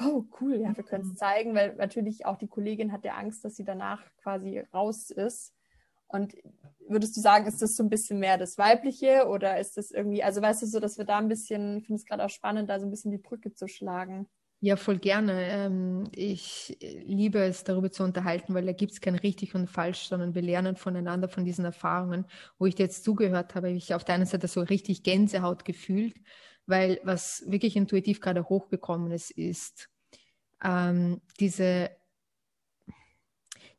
[0.00, 1.16] oh cool, ja, wir können es mhm.
[1.16, 5.54] zeigen, weil natürlich auch die Kollegin hat ja Angst, dass sie danach quasi raus ist.
[6.08, 6.36] Und
[6.88, 10.22] würdest du sagen, ist das so ein bisschen mehr das Weibliche oder ist das irgendwie,
[10.22, 12.68] also weißt du so, dass wir da ein bisschen, ich finde es gerade auch spannend,
[12.68, 14.28] da so ein bisschen die Brücke zu schlagen.
[14.64, 15.32] Ja, voll gerne.
[15.48, 20.06] Ähm, ich liebe es, darüber zu unterhalten, weil da gibt es kein richtig und falsch,
[20.06, 22.26] sondern wir lernen voneinander von diesen Erfahrungen.
[22.58, 25.64] Wo ich dir jetzt zugehört habe, habe ich auf der einen Seite so richtig Gänsehaut
[25.64, 26.14] gefühlt,
[26.72, 29.90] weil was wirklich intuitiv gerade hochgekommen ist, ist
[30.64, 31.90] ähm, diese,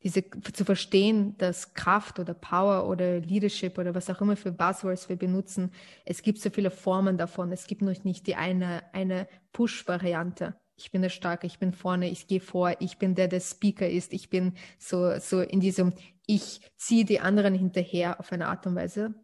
[0.04, 5.10] diese zu verstehen, dass Kraft oder Power oder Leadership oder was auch immer für Buzzwords
[5.10, 5.72] wir benutzen,
[6.06, 7.52] es gibt so viele Formen davon.
[7.52, 10.56] Es gibt noch nicht die eine, eine Push-Variante.
[10.76, 13.90] Ich bin der Starke, ich bin vorne, ich gehe vor, ich bin der, der Speaker
[13.90, 15.94] ist, ich bin so, so in diesem,
[16.28, 19.16] ich ziehe die anderen hinterher auf eine Art und Weise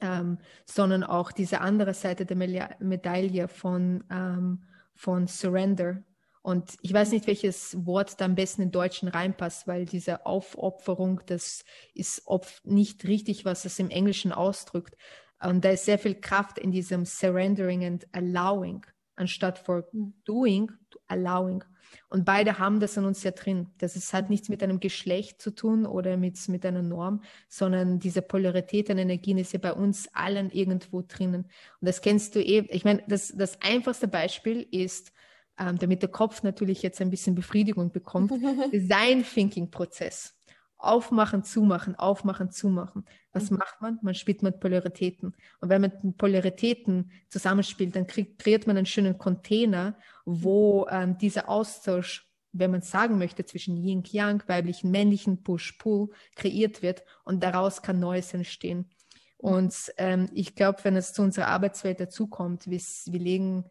[0.00, 6.02] ähm, sondern auch diese andere Seite der Medaille von, ähm, von Surrender.
[6.42, 11.20] Und ich weiß nicht, welches Wort da am besten in Deutschen reinpasst, weil diese Aufopferung,
[11.26, 14.96] das ist oft nicht richtig, was es im Englischen ausdrückt.
[15.40, 18.84] Und da ist sehr viel Kraft in diesem Surrendering and Allowing,
[19.14, 20.14] anstatt for hm.
[20.24, 20.70] doing,
[21.06, 21.62] allowing.
[22.08, 23.68] Und beide haben das in uns ja drin.
[23.78, 27.98] Das ist, hat nichts mit einem Geschlecht zu tun oder mit, mit einer Norm, sondern
[27.98, 31.44] diese Polarität an Energien ist ja bei uns allen irgendwo drinnen.
[31.80, 32.66] Und das kennst du eh.
[32.70, 35.12] Ich meine, das, das einfachste Beispiel ist,
[35.58, 38.32] ähm, damit der Kopf natürlich jetzt ein bisschen Befriedigung bekommt,
[38.72, 40.37] Design Thinking Prozess.
[40.78, 43.04] Aufmachen, zumachen, aufmachen, zumachen.
[43.32, 43.58] Was mhm.
[43.58, 43.98] macht man?
[44.02, 45.34] Man spielt mit Polaritäten.
[45.60, 51.18] Und wenn man mit Polaritäten zusammenspielt, dann kriegt, kreiert man einen schönen Container, wo ähm,
[51.18, 57.02] dieser Austausch, wenn man sagen möchte, zwischen Yin, Yang, weiblichen, männlichen, Push, Pull kreiert wird
[57.24, 58.88] und daraus kann Neues entstehen.
[59.36, 63.64] Und ähm, ich glaube, wenn es zu unserer Arbeitswelt dazukommt, wir, wir legen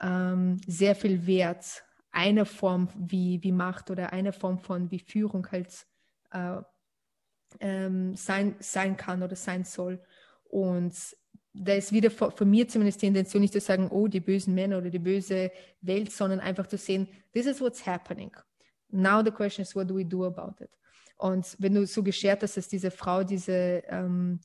[0.00, 5.46] ähm, sehr viel Wert, eine Form wie, wie Macht oder eine Form von wie Führung
[5.52, 5.86] halt
[6.32, 6.62] äh,
[7.60, 10.00] ähm, sein, sein kann oder sein soll.
[10.44, 10.94] Und
[11.52, 14.78] da ist wieder von mir zumindest die Intention, nicht zu sagen, oh, die bösen Männer
[14.78, 18.30] oder die böse Welt, sondern einfach zu sehen, this is what's happening.
[18.88, 20.70] Now the question is, what do we do about it?
[21.16, 24.40] Und wenn du so geschert hast, dass diese Frau diese ähm,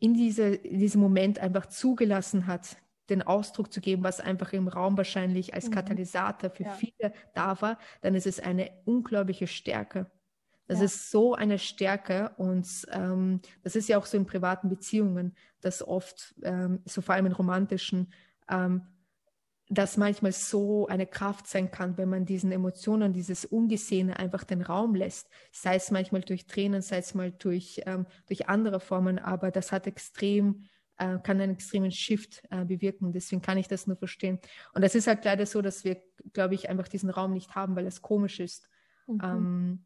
[0.00, 2.76] in, diese, in diesem Moment einfach zugelassen hat,
[3.10, 5.72] den Ausdruck zu geben, was einfach im Raum wahrscheinlich als mhm.
[5.72, 6.70] Katalysator für ja.
[6.72, 10.10] viele da war, dann ist es eine unglaubliche Stärke.
[10.66, 10.86] Das ja.
[10.86, 15.86] ist so eine Stärke und ähm, das ist ja auch so in privaten Beziehungen, dass
[15.86, 18.12] oft, ähm, so vor allem in romantischen,
[18.48, 18.82] ähm,
[19.68, 24.62] dass manchmal so eine Kraft sein kann, wenn man diesen Emotionen, dieses Ungesehene einfach den
[24.62, 29.18] Raum lässt, sei es manchmal durch Tränen, sei es mal durch, ähm, durch andere Formen,
[29.18, 30.64] aber das hat extrem
[30.96, 33.12] äh, kann einen extremen Shift äh, bewirken.
[33.12, 34.38] Deswegen kann ich das nur verstehen.
[34.74, 36.00] Und das ist halt leider so, dass wir,
[36.32, 38.68] glaube ich, einfach diesen Raum nicht haben, weil es komisch ist.
[39.06, 39.20] Mhm.
[39.22, 39.84] Ähm,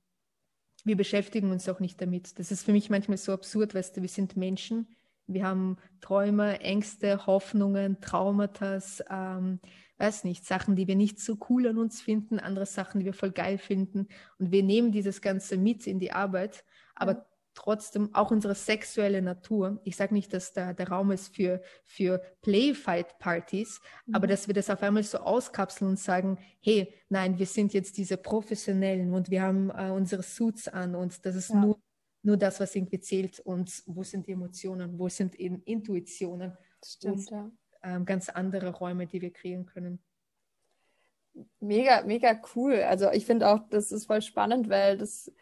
[0.85, 2.39] wir beschäftigen uns auch nicht damit.
[2.39, 4.89] Das ist für mich manchmal so absurd, weißt du, wir sind Menschen.
[5.27, 8.79] Wir haben Träume, Ängste, Hoffnungen, Traumata,
[9.11, 9.61] ähm,
[9.99, 13.13] weiß nicht, Sachen, die wir nicht so cool an uns finden, andere Sachen, die wir
[13.13, 14.09] voll geil finden.
[14.39, 16.65] Und wir nehmen dieses Ganze mit in die Arbeit,
[16.95, 17.27] aber ja.
[17.59, 19.81] Trotzdem auch unsere sexuelle Natur.
[19.85, 24.15] Ich sage nicht, dass da der Raum ist für, für Play-Fight-Partys, mhm.
[24.15, 27.99] aber dass wir das auf einmal so auskapseln und sagen, hey, nein, wir sind jetzt
[27.99, 31.57] diese Professionellen und wir haben äh, unsere Suits an und das ist ja.
[31.57, 31.79] nur
[32.23, 37.17] nur das, was irgendwie zählt und wo sind die Emotionen, wo sind eben Intuitionen Stimmt,
[37.17, 37.51] und ja.
[37.85, 40.01] ähm, ganz andere Räume, die wir kreieren können.
[41.61, 42.83] Mega, mega cool.
[42.83, 45.33] Also ich finde auch, das ist voll spannend, weil das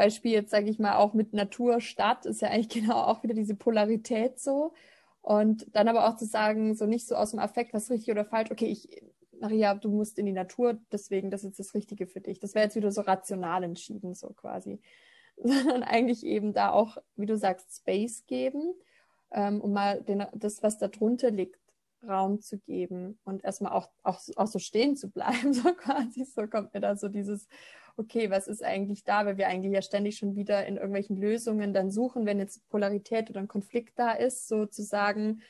[0.00, 3.34] Beispiel jetzt, sage ich mal, auch mit Natur, Stadt ist ja eigentlich genau auch wieder
[3.34, 4.72] diese Polarität so.
[5.22, 8.24] Und dann aber auch zu sagen, so nicht so aus dem Affekt, was richtig oder
[8.24, 9.02] falsch, okay, ich,
[9.38, 12.40] Maria, du musst in die Natur, deswegen, das ist das Richtige für dich.
[12.40, 14.80] Das wäre jetzt wieder so rational entschieden, so quasi.
[15.42, 18.74] sondern eigentlich eben da auch, wie du sagst, Space geben,
[19.32, 21.60] ähm, um mal den, das, was da drunter liegt,
[22.08, 26.24] Raum zu geben und erstmal auch, auch, auch so stehen zu bleiben, so quasi.
[26.24, 27.46] So kommt mir da so dieses,
[28.00, 31.72] okay, was ist eigentlich da, weil wir eigentlich ja ständig schon wieder in irgendwelchen Lösungen
[31.72, 35.42] dann suchen, wenn jetzt Polarität oder ein Konflikt da ist, so zu sagen,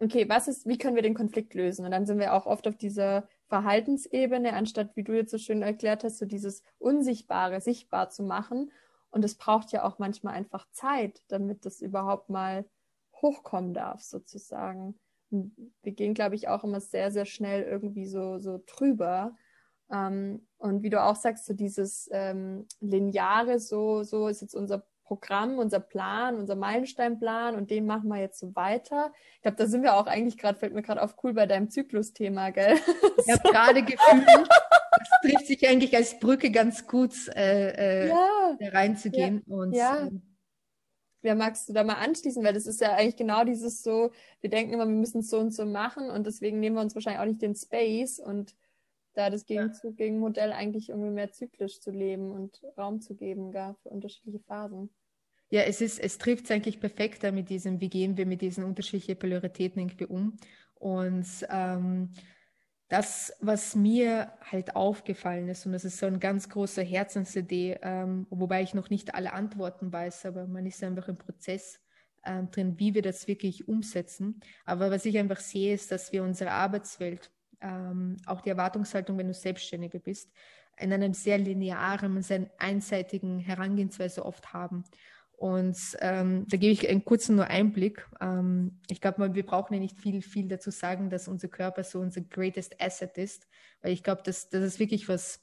[0.00, 1.84] okay, was ist, wie können wir den Konflikt lösen?
[1.84, 5.62] Und dann sind wir auch oft auf dieser Verhaltensebene, anstatt, wie du jetzt so schön
[5.62, 8.70] erklärt hast, so dieses Unsichtbare sichtbar zu machen
[9.12, 12.64] und es braucht ja auch manchmal einfach Zeit, damit das überhaupt mal
[13.20, 14.98] hochkommen darf, sozusagen.
[15.30, 19.36] Wir gehen, glaube ich, auch immer sehr, sehr schnell irgendwie so, so drüber.
[19.92, 24.84] Ähm, und wie du auch sagst, so dieses ähm, Lineare, so, so ist jetzt unser
[25.04, 29.12] Programm, unser Plan, unser Meilensteinplan und den machen wir jetzt so weiter.
[29.36, 31.68] Ich glaube, da sind wir auch eigentlich gerade, fällt mir gerade auf, cool bei deinem
[31.68, 32.78] Zyklus-Thema, gell?
[33.18, 38.56] Ich habe gerade gefühlt, das trifft sich eigentlich als Brücke ganz gut, äh, äh, ja.
[38.70, 39.42] reinzugehen.
[39.46, 39.54] Ja.
[39.54, 40.00] Und, ja.
[40.06, 40.22] Ähm,
[41.24, 42.42] Wer magst du da mal anschließen?
[42.42, 45.38] Weil das ist ja eigentlich genau dieses so, wir denken immer, wir müssen es so
[45.38, 48.56] und so machen und deswegen nehmen wir uns wahrscheinlich auch nicht den Space und
[49.14, 53.50] da das Gegenzug gegen Modell eigentlich irgendwie mehr zyklisch zu leben und Raum zu geben,
[53.50, 54.90] gar für unterschiedliche Phasen.
[55.50, 59.18] Ja, es ist, es trifft eigentlich perfekt mit diesem, wie gehen wir mit diesen unterschiedlichen
[59.18, 60.36] Polaritäten irgendwie um.
[60.76, 62.10] Und ähm,
[62.88, 68.26] das, was mir halt aufgefallen ist, und das ist so ein ganz großer Herzensidee, ähm,
[68.30, 71.80] wobei ich noch nicht alle Antworten weiß, aber man ist einfach im Prozess
[72.24, 74.40] ähm, drin, wie wir das wirklich umsetzen.
[74.64, 77.30] Aber was ich einfach sehe, ist, dass wir unsere Arbeitswelt,
[77.62, 80.30] ähm, auch die Erwartungshaltung, wenn du Selbstständiger bist,
[80.78, 84.84] in einem sehr linearen, sehr einseitigen Herangehensweise oft haben.
[85.42, 88.06] Und ähm, da gebe ich einen kurzen nur Einblick.
[88.20, 91.98] Ähm, ich glaube, wir brauchen ja nicht viel, viel dazu sagen, dass unser Körper so
[91.98, 93.48] unser greatest asset ist,
[93.80, 95.41] weil ich glaube, dass das ist wirklich was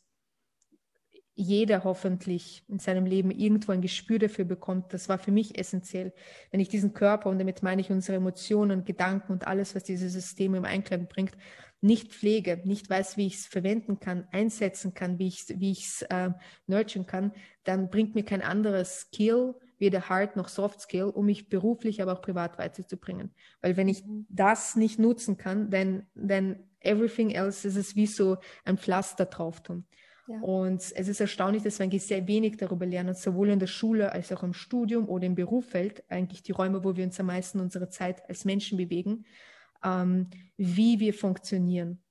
[1.40, 4.94] jeder hoffentlich in seinem Leben irgendwo ein Gespür dafür bekommt.
[4.94, 6.14] Das war für mich essentiell.
[6.52, 10.12] Wenn ich diesen Körper, und damit meine ich unsere Emotionen, Gedanken und alles, was dieses
[10.12, 11.38] System im Einklang bringt,
[11.82, 15.72] nicht pflege, nicht weiß, wie ich es verwenden kann, einsetzen kann, wie ich es wie
[15.72, 16.32] ich's, äh,
[16.68, 17.32] nurturen kann,
[17.64, 22.12] dann bringt mir kein anderes Skill, weder Hard noch Soft Skill, um mich beruflich, aber
[22.12, 23.34] auch privat weiterzubringen.
[23.62, 24.26] Weil wenn ich mhm.
[24.28, 29.64] das nicht nutzen kann, dann, dann everything else ist es wie so ein Pflaster drauf
[29.64, 29.86] tun.
[30.42, 34.12] Und es ist erstaunlich, dass wir eigentlich sehr wenig darüber lernen, sowohl in der Schule
[34.12, 37.60] als auch im Studium oder im Berufsfeld, eigentlich die Räume, wo wir uns am meisten
[37.60, 39.26] unsere Zeit als Menschen bewegen,
[39.84, 42.04] ähm, wie wir funktionieren,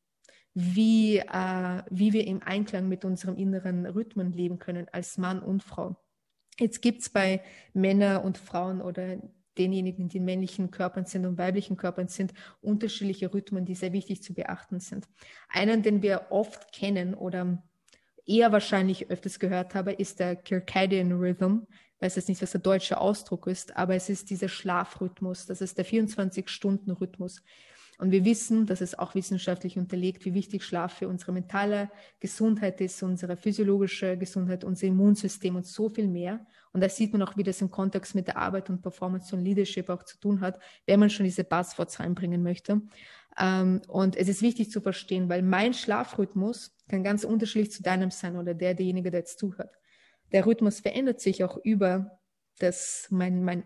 [0.54, 5.62] wie, äh, wie wir im Einklang mit unserem inneren Rhythmen leben können als Mann und
[5.62, 5.96] Frau.
[6.58, 9.18] Jetzt gibt es bei Männern und Frauen oder
[9.58, 14.22] denjenigen, die in männlichen Körpern sind und weiblichen Körpern sind, unterschiedliche Rhythmen, die sehr wichtig
[14.22, 15.06] zu beachten sind.
[15.48, 17.62] Einen, den wir oft kennen oder
[18.28, 21.62] eher wahrscheinlich öfters gehört habe, ist der Circadian Rhythm.
[21.96, 25.46] Ich weiß jetzt nicht, was der deutsche Ausdruck ist, aber es ist dieser Schlafrhythmus.
[25.46, 27.42] Das ist der 24-Stunden-Rhythmus.
[27.98, 32.80] Und wir wissen, das ist auch wissenschaftlich unterlegt, wie wichtig Schlaf für unsere mentale Gesundheit
[32.80, 36.46] ist, unsere physiologische Gesundheit, unser Immunsystem und so viel mehr.
[36.72, 39.42] Und da sieht man auch, wie das im Kontext mit der Arbeit und Performance und
[39.42, 42.82] Leadership auch zu tun hat, wenn man schon diese Buzzwords reinbringen möchte.
[43.36, 48.10] Ähm, und es ist wichtig zu verstehen, weil mein Schlafrhythmus kann ganz unterschiedlich zu deinem
[48.10, 49.74] sein oder der, derjenige, der jetzt zuhört.
[50.32, 52.18] Der Rhythmus verändert sich auch über
[52.58, 53.64] das, mein, mein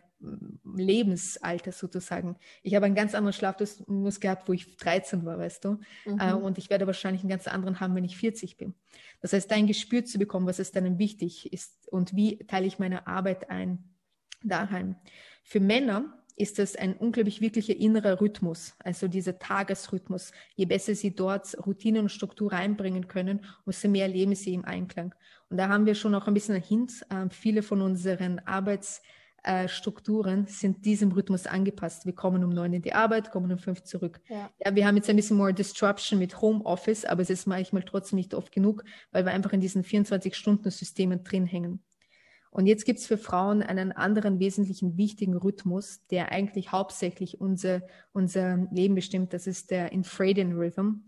[0.77, 2.37] Lebensalter sozusagen.
[2.63, 5.79] Ich habe einen ganz anderen Schlafrhythmus gehabt, wo ich 13 war, weißt du.
[6.05, 6.21] Mhm.
[6.21, 8.75] Äh, und ich werde wahrscheinlich einen ganz anderen haben, wenn ich 40 bin.
[9.21, 12.79] Das heißt, dein Gespür zu bekommen, was ist dann wichtig ist und wie teile ich
[12.79, 13.83] meine Arbeit ein
[14.43, 14.97] daheim.
[15.43, 20.33] Für Männer ist das ein unglaublich wirklicher innerer Rhythmus, also dieser Tagesrhythmus.
[20.55, 25.15] Je besser sie dort Routine und Struktur reinbringen können, umso mehr leben sie im Einklang.
[25.51, 27.05] Und da haben wir schon auch ein bisschen einen Hint.
[27.11, 29.03] Äh, viele von unseren Arbeits
[29.43, 29.69] äh,
[30.47, 32.07] sind diesem Rhythmus angepasst.
[32.07, 34.21] Wir kommen um neun in die Arbeit, kommen um fünf zurück.
[34.29, 34.51] Ja.
[34.65, 34.75] ja.
[34.75, 38.35] wir haben jetzt ein bisschen more Disruption mit Homeoffice, aber es ist manchmal trotzdem nicht
[38.35, 41.83] oft genug, weil wir einfach in diesen 24-Stunden-Systemen drin hängen.
[42.53, 47.81] Und jetzt gibt es für Frauen einen anderen wesentlichen wichtigen Rhythmus, der eigentlich hauptsächlich unser,
[48.13, 49.33] unser Leben bestimmt.
[49.33, 51.01] Das ist der Infradian Rhythm.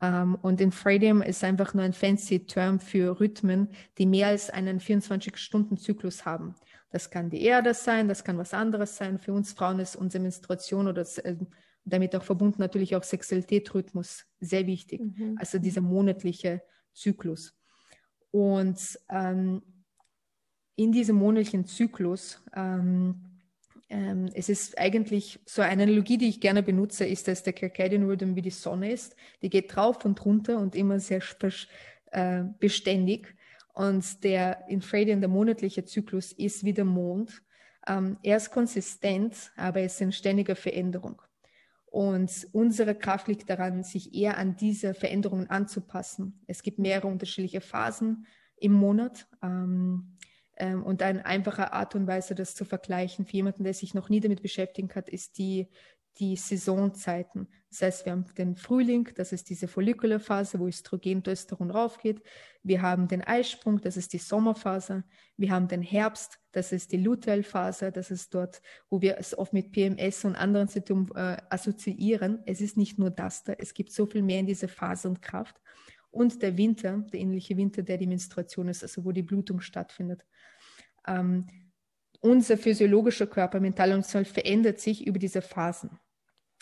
[0.00, 4.50] Um, ähm, und Infradian ist einfach nur ein fancy Term für Rhythmen, die mehr als
[4.50, 6.54] einen 24-Stunden-Zyklus haben.
[6.90, 9.18] Das kann die Erde sein, das kann was anderes sein.
[9.18, 11.36] Für uns Frauen ist unsere Menstruation oder äh,
[11.84, 15.00] damit auch verbunden natürlich auch Sexualitätrhythmus sehr wichtig.
[15.00, 15.36] Mhm.
[15.40, 17.56] Also dieser monatliche Zyklus.
[18.30, 19.62] Und ähm,
[20.76, 23.34] in diesem monatlichen Zyklus, ähm,
[23.88, 28.04] ähm, es ist eigentlich so eine Analogie, die ich gerne benutze, ist, dass der Circadian
[28.04, 29.14] Rhythm wie die Sonne ist.
[29.42, 31.22] Die geht drauf und runter und immer sehr
[32.10, 33.34] äh, beständig.
[33.74, 37.42] Und der Infradian, der monatliche Zyklus, ist wie der Mond.
[37.86, 41.20] Ähm, er ist konsistent, aber es ist in ständiger Veränderung.
[41.86, 46.40] Und unsere Kraft liegt daran, sich eher an diese Veränderungen anzupassen.
[46.48, 49.28] Es gibt mehrere unterschiedliche Phasen im Monat.
[49.42, 50.13] Ähm,
[50.56, 54.08] ähm, und eine einfache Art und Weise, das zu vergleichen für jemanden, der sich noch
[54.08, 55.68] nie damit beschäftigt hat, ist die,
[56.18, 57.48] die Saisonzeiten.
[57.70, 62.22] Das heißt, wir haben den Frühling, das ist diese Follicularphase, wo Östrogen, Testosteron raufgeht.
[62.62, 65.02] Wir haben den Eisprung, das ist die Sommerphase.
[65.36, 69.52] Wir haben den Herbst, das ist die Lutealphase, das ist dort, wo wir es oft
[69.52, 72.42] mit PMS und anderen Symptomen äh, assoziieren.
[72.46, 75.20] Es ist nicht nur das da, es gibt so viel mehr in dieser Phase und
[75.20, 75.60] Kraft.
[76.14, 80.24] Und der Winter, der ähnliche Winter, der die Menstruation ist, also wo die Blutung stattfindet.
[81.06, 81.46] Ähm,
[82.20, 85.98] unser physiologischer Körper, mental und soll verändert sich über diese Phasen.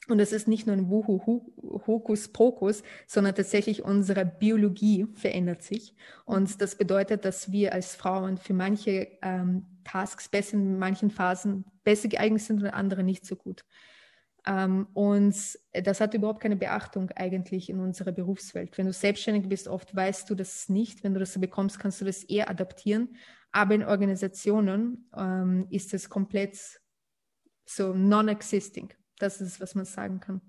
[0.09, 5.95] Und das ist nicht nur ein Hokuspokus, sondern tatsächlich unsere Biologie verändert sich.
[6.25, 11.65] Und das bedeutet, dass wir als Frauen für manche ähm, Tasks besser in manchen Phasen
[11.85, 13.65] besser geeignet sind und andere nicht so gut.
[14.47, 15.37] Ähm, und
[15.73, 18.77] das hat überhaupt keine Beachtung eigentlich in unserer Berufswelt.
[18.77, 21.05] Wenn du selbstständig bist, oft weißt du das nicht.
[21.05, 23.17] Wenn du das bekommst, kannst du das eher adaptieren.
[23.53, 26.59] Aber in Organisationen ähm, ist es komplett
[27.65, 28.93] so non-existing.
[29.19, 30.41] Das ist, was man sagen kann.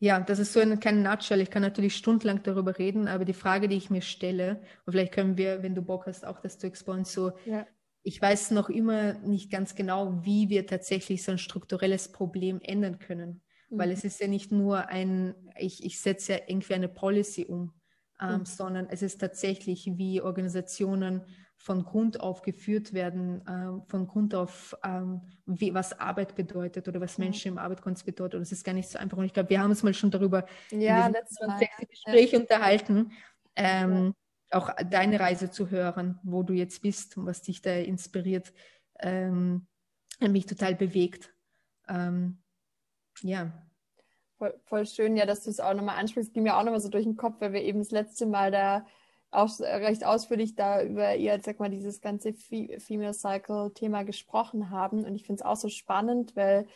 [0.00, 1.40] Ja, das ist so in kein Nutshell.
[1.40, 5.12] Ich kann natürlich stundenlang darüber reden, aber die Frage, die ich mir stelle, und vielleicht
[5.12, 7.66] können wir, wenn du Bock hast, auch das zu exploren, so, ja.
[8.04, 12.98] Ich weiß noch immer nicht ganz genau, wie wir tatsächlich so ein strukturelles Problem ändern
[12.98, 13.42] können.
[13.70, 13.78] Mhm.
[13.78, 17.72] Weil es ist ja nicht nur ein, ich, ich setze ja irgendwie eine Policy um,
[18.20, 18.44] ähm, mhm.
[18.44, 21.22] sondern es ist tatsächlich, wie Organisationen
[21.56, 27.00] von Grund auf geführt werden, äh, von Grund auf, ähm, wie, was Arbeit bedeutet oder
[27.00, 28.34] was Menschen im Arbeitskontext bedeutet.
[28.34, 29.16] Und es ist gar nicht so einfach.
[29.16, 32.38] Und ich glaube, wir haben uns mal schon darüber ja, in diesem Gespräch ja.
[32.38, 33.12] unterhalten,
[33.56, 34.12] ähm, ja.
[34.54, 38.52] Auch deine Reise zu hören, wo du jetzt bist und was dich da inspiriert,
[39.00, 39.66] ähm,
[40.20, 41.34] mich total bewegt.
[41.88, 42.42] Ähm,
[43.22, 43.52] ja.
[44.38, 46.32] Voll, voll, schön, ja, dass du es auch nochmal ansprichst.
[46.32, 48.86] Ging mir auch nochmal so durch den Kopf, weil wir eben das letzte Mal da
[49.34, 55.04] auch recht ausführlich da über ihr, sag mal, dieses ganze Female Cycle Thema gesprochen haben.
[55.04, 56.66] Und ich finde es auch so spannend, weil,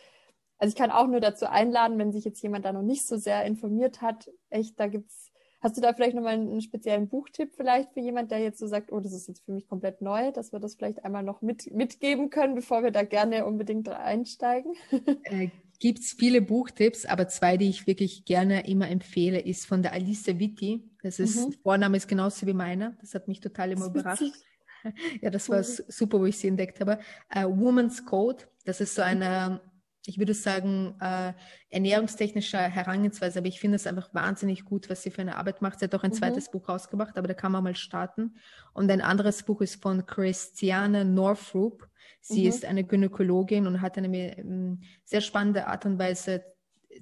[0.58, 3.16] also ich kann auch nur dazu einladen, wenn sich jetzt jemand da noch nicht so
[3.16, 5.27] sehr informiert hat, echt, da gibt's,
[5.60, 8.92] hast du da vielleicht nochmal einen speziellen Buchtipp vielleicht für jemand, der jetzt so sagt,
[8.92, 11.72] oh, das ist jetzt für mich komplett neu, dass wir das vielleicht einmal noch mit,
[11.74, 14.74] mitgeben können, bevor wir da gerne unbedingt einsteigen?
[15.24, 19.82] Äh, gibt es viele Buchtipps, aber zwei, die ich wirklich gerne immer empfehle, ist von
[19.82, 20.82] der Alice Vitti.
[21.02, 21.52] Das ist, mhm.
[21.62, 22.96] Vorname ist genauso wie meiner.
[23.00, 24.32] Das hat mich total immer überrascht.
[25.20, 25.84] ja, das war mhm.
[25.88, 26.98] super, wo ich sie entdeckt habe.
[27.34, 29.60] Uh, Woman's Code, das ist so eine,
[30.06, 31.32] ich würde sagen, uh,
[31.70, 35.78] ernährungstechnische Herangehensweise, aber ich finde es einfach wahnsinnig gut, was sie für eine Arbeit macht.
[35.78, 36.16] Sie hat auch ein mhm.
[36.16, 38.36] zweites Buch rausgebracht, aber da kann man mal starten.
[38.72, 41.88] Und ein anderes Buch ist von Christiane Northrup.
[42.20, 42.48] Sie mhm.
[42.48, 46.44] ist eine Gynäkologin und hat eine ähm, sehr spannende Art und Weise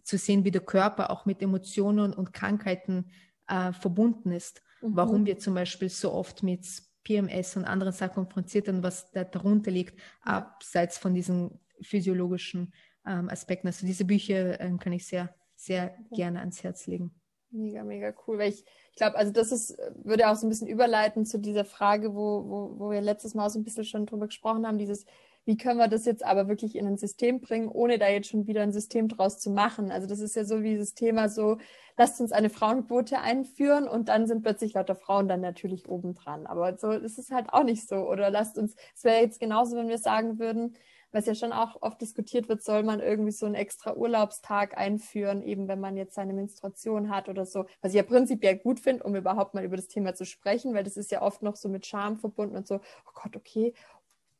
[0.02, 3.10] zu sehen, wie der Körper auch mit Emotionen und Krankheiten
[3.46, 4.62] äh, verbunden ist.
[4.80, 4.96] Mhm.
[4.96, 6.66] Warum wir zum Beispiel so oft mit
[7.04, 12.72] PMS und anderen Sachen konfrontiert sind, was da darunter liegt, abseits von diesen physiologischen
[13.06, 13.66] ähm, Aspekten.
[13.66, 17.14] Also diese Bücher äh, kann ich sehr, sehr gerne ans Herz legen.
[17.50, 18.38] Mega, mega cool.
[18.38, 21.64] Weil ich, ich glaube, also das ist, würde auch so ein bisschen überleiten zu dieser
[21.64, 25.06] Frage, wo, wo, wo wir letztes Mal so ein bisschen schon drüber gesprochen haben, dieses,
[25.44, 28.48] wie können wir das jetzt aber wirklich in ein System bringen, ohne da jetzt schon
[28.48, 29.92] wieder ein System draus zu machen.
[29.92, 31.58] Also das ist ja so wie dieses Thema so,
[31.96, 36.46] lasst uns eine Frauenquote einführen und dann sind plötzlich lauter Frauen dann natürlich obendran.
[36.46, 38.08] Aber so ist es halt auch nicht so.
[38.08, 40.74] Oder lasst uns, es wäre jetzt genauso, wenn wir sagen würden,
[41.16, 45.42] was ja schon auch oft diskutiert wird, soll man irgendwie so einen extra Urlaubstag einführen,
[45.42, 49.02] eben wenn man jetzt seine Menstruation hat oder so, was ich ja prinzipiell gut finde,
[49.02, 51.70] um überhaupt mal über das Thema zu sprechen, weil das ist ja oft noch so
[51.70, 53.72] mit Scham verbunden und so, oh Gott, okay,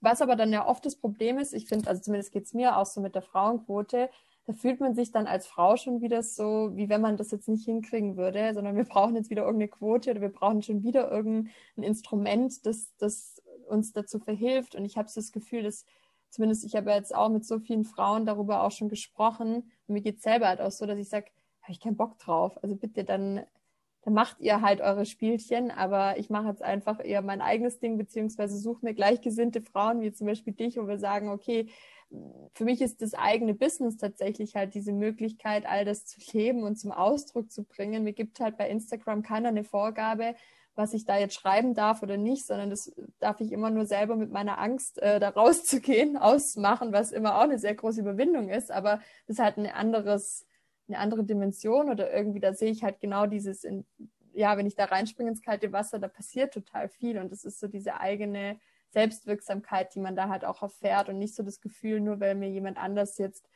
[0.03, 2.77] was aber dann ja oft das Problem ist, ich finde, also zumindest geht es mir
[2.77, 4.11] auch so mit der Frauenquote,
[4.45, 7.49] da fühlt man sich dann als Frau schon wieder so, wie wenn man das jetzt
[7.49, 11.11] nicht hinkriegen würde, sondern wir brauchen jetzt wieder irgendeine Quote oder wir brauchen schon wieder
[11.11, 14.75] irgendein Instrument, das, das uns dazu verhilft.
[14.75, 15.87] Und ich habe so das Gefühl, dass
[16.37, 19.73] zumindest ich habe jetzt auch mit so vielen Frauen darüber auch schon gesprochen.
[19.87, 21.31] Und mir geht es selber halt auch so, dass ich sage,
[21.63, 22.63] habe ich keinen Bock drauf.
[22.63, 23.41] Also bitte dann,
[24.03, 27.97] dann macht ihr halt eure Spielchen, aber ich mache jetzt einfach eher mein eigenes Ding,
[27.97, 31.71] beziehungsweise suche mir gleichgesinnte Frauen, wie zum Beispiel dich, wo wir sagen, okay,
[32.53, 36.77] für mich ist das eigene Business tatsächlich halt diese Möglichkeit, all das zu leben und
[36.77, 38.05] zum Ausdruck zu bringen.
[38.05, 40.35] Mir gibt halt bei Instagram keiner eine Vorgabe,
[40.77, 44.15] was ich da jetzt schreiben darf oder nicht, sondern das darf ich immer nur selber
[44.15, 48.71] mit meiner Angst, äh, da rauszugehen, ausmachen, was immer auch eine sehr große Überwindung ist.
[48.71, 50.47] Aber das ist halt ein anderes,
[50.87, 53.87] eine andere Dimension oder irgendwie, da sehe ich halt genau dieses, in,
[54.35, 57.59] ja, wenn ich da reinspringe ins kalte Wasser, da passiert total viel und das ist
[57.59, 58.61] so diese eigene
[58.91, 62.51] Selbstwirksamkeit, die man da halt auch erfährt und nicht so das Gefühl, nur weil mir
[62.51, 63.49] jemand anders jetzt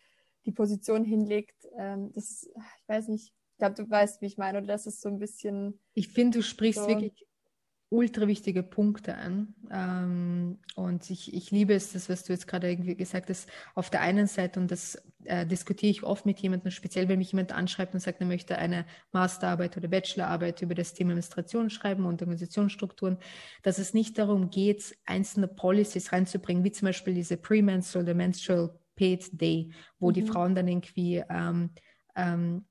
[0.47, 2.49] die Position hinlegt, ähm, das
[2.81, 5.19] ich weiß nicht, ich glaube, du weißt, wie ich meine, oder das ist so ein
[5.19, 5.79] bisschen.
[5.95, 6.89] Ich finde, du sprichst so.
[6.89, 7.27] wirklich
[7.91, 9.55] ultra wichtige Punkte an.
[9.71, 13.91] Ähm, und ich, ich liebe es, das, was du jetzt gerade irgendwie gesagt hast, auf
[13.91, 17.53] der einen Seite, und das äh, diskutiere ich oft mit jemandem, speziell wenn mich jemand
[17.53, 22.23] anschreibt und sagt, er möchte eine Masterarbeit oder Bachelorarbeit über das Thema Administration schreiben und
[22.23, 23.19] Organisationsstrukturen,
[23.65, 28.79] dass es nicht darum geht, einzelne Policies reinzubringen, wie zum Beispiel diese Premenstrual oder Menstrual
[28.95, 30.15] Paid Day, wo mhm.
[30.15, 31.71] die Frauen dann irgendwie ähm,
[32.15, 32.70] ähm, äh,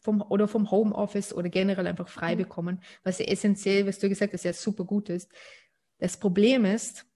[0.00, 2.38] vom, oder vom Homeoffice oder generell einfach frei mhm.
[2.38, 5.30] bekommen, was ja essentiell, was du gesagt hast, ja super gut ist.
[5.98, 7.07] Das Problem ist,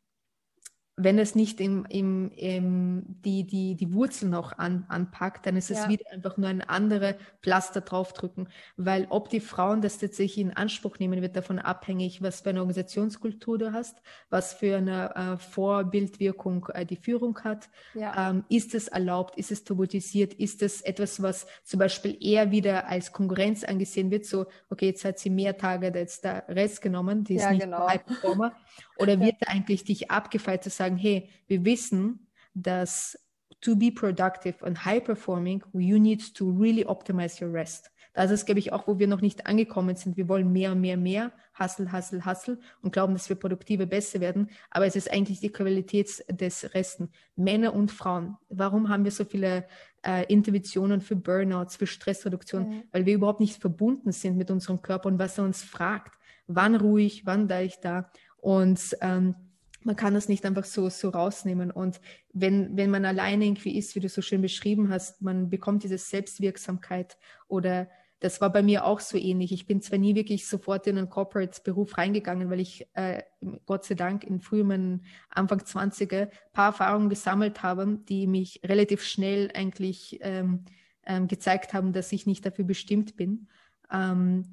[0.97, 5.70] wenn es nicht im, im, im, die, die, die Wurzeln noch an, anpackt, dann ist
[5.70, 5.88] es ja.
[5.88, 8.49] wieder einfach nur ein anderer Pflaster draufdrücken.
[8.76, 12.61] Weil ob die Frauen das tatsächlich in Anspruch nehmen, wird davon abhängig, was für eine
[12.61, 17.70] Organisationskultur du hast, was für eine äh, Vorbildwirkung äh, die Führung hat.
[17.95, 18.30] Ja.
[18.30, 19.38] Ähm, ist es erlaubt?
[19.38, 20.34] Ist es tabuisiert?
[20.34, 24.26] Ist es etwas, was zum Beispiel eher wieder als Konkurrenz angesehen wird?
[24.26, 27.62] So, okay, jetzt hat sie mehr Tage als der Rest genommen, die ist ja, nicht
[27.62, 27.88] genau.
[27.88, 28.53] High Performer.
[28.99, 29.49] Oder wird ja.
[29.49, 33.18] eigentlich dich abgefeilt zu sagen, hey, wir wissen, dass
[33.61, 37.91] to be productive and high performing, you need to really optimize your rest.
[38.14, 40.18] Das ist, glaube ich, auch, wo wir noch nicht angekommen sind.
[40.18, 44.51] Wir wollen mehr mehr, mehr, Hustle, Hustle, Hustle und glauben, dass wir produktive besser werden.
[44.70, 47.11] Aber es ist eigentlich die Qualität des Resten.
[47.37, 48.37] Männer und Frauen.
[48.51, 49.66] Warum haben wir so viele
[50.05, 52.68] äh, Interventionen für Burnouts, für Stressreduktion?
[52.68, 52.83] Mhm.
[52.93, 56.12] Weil wir überhaupt nicht verbunden sind mit unserem Körper und was er uns fragt.
[56.47, 58.11] Wann ruhig, wann da ich da?
[58.37, 59.37] Und ähm,
[59.85, 61.70] man kann das nicht einfach so, so rausnehmen.
[61.70, 62.01] Und
[62.33, 65.99] wenn, wenn man alleine irgendwie ist, wie du so schön beschrieben hast, man bekommt diese
[65.99, 67.16] Selbstwirksamkeit
[67.49, 67.89] oder
[68.22, 69.51] das war bei mir auch so ähnlich.
[69.51, 73.22] Ich bin zwar nie wirklich sofort in einen Corporate-Beruf reingegangen, weil ich äh,
[73.66, 79.51] Gott sei Dank in frühen Anfang 20er paar Erfahrungen gesammelt habe, die mich relativ schnell
[79.55, 80.64] eigentlich ähm,
[81.05, 83.49] ähm, gezeigt haben, dass ich nicht dafür bestimmt bin.
[83.91, 84.53] Ähm,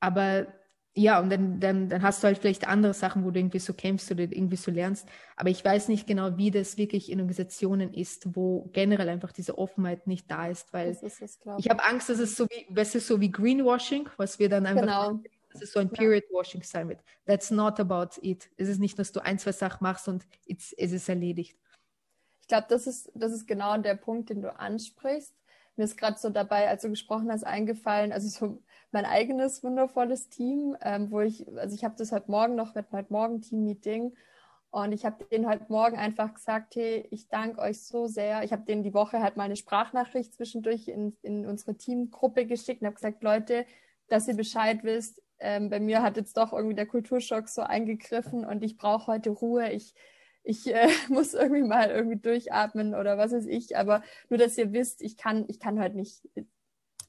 [0.00, 0.48] aber
[0.94, 3.72] ja, und dann, dann, dann hast du halt vielleicht andere Sachen, wo du irgendwie so
[3.72, 5.08] kämpfst oder irgendwie so lernst.
[5.36, 9.56] Aber ich weiß nicht genau, wie das wirklich in Organisationen ist, wo generell einfach diese
[9.56, 12.96] Offenheit nicht da ist, weil ist es, ich habe Angst, dass es so wie, weißt
[12.96, 15.20] du, so wie Greenwashing, was wir dann einfach, genau.
[15.50, 17.00] dass es so ein Period Washing sein wird.
[17.24, 18.50] That's not about it.
[18.58, 21.56] Es ist nicht, dass du ein, zwei Sachen machst und it's, es ist erledigt.
[22.42, 25.34] Ich glaube, das ist, das ist genau der Punkt, den du ansprichst.
[25.76, 28.62] Mir ist gerade so dabei, als du gesprochen hast, eingefallen, also so
[28.92, 32.92] mein eigenes wundervolles Team, ähm, wo ich, also ich habe das heute Morgen noch, mit
[32.92, 34.14] heute Morgen Team-Meeting
[34.70, 38.42] und ich habe denen heute Morgen einfach gesagt, hey, ich danke euch so sehr.
[38.42, 42.80] Ich habe denen die Woche halt mal eine Sprachnachricht zwischendurch in, in unsere Teamgruppe geschickt
[42.80, 43.66] und habe gesagt, Leute,
[44.08, 48.44] dass ihr Bescheid wisst, ähm, bei mir hat jetzt doch irgendwie der Kulturschock so eingegriffen
[48.46, 49.70] und ich brauche heute Ruhe.
[49.72, 49.94] Ich,
[50.42, 53.76] ich äh, muss irgendwie mal irgendwie durchatmen oder was weiß ich.
[53.76, 56.22] Aber nur, dass ihr wisst, ich kann, ich kann heute nicht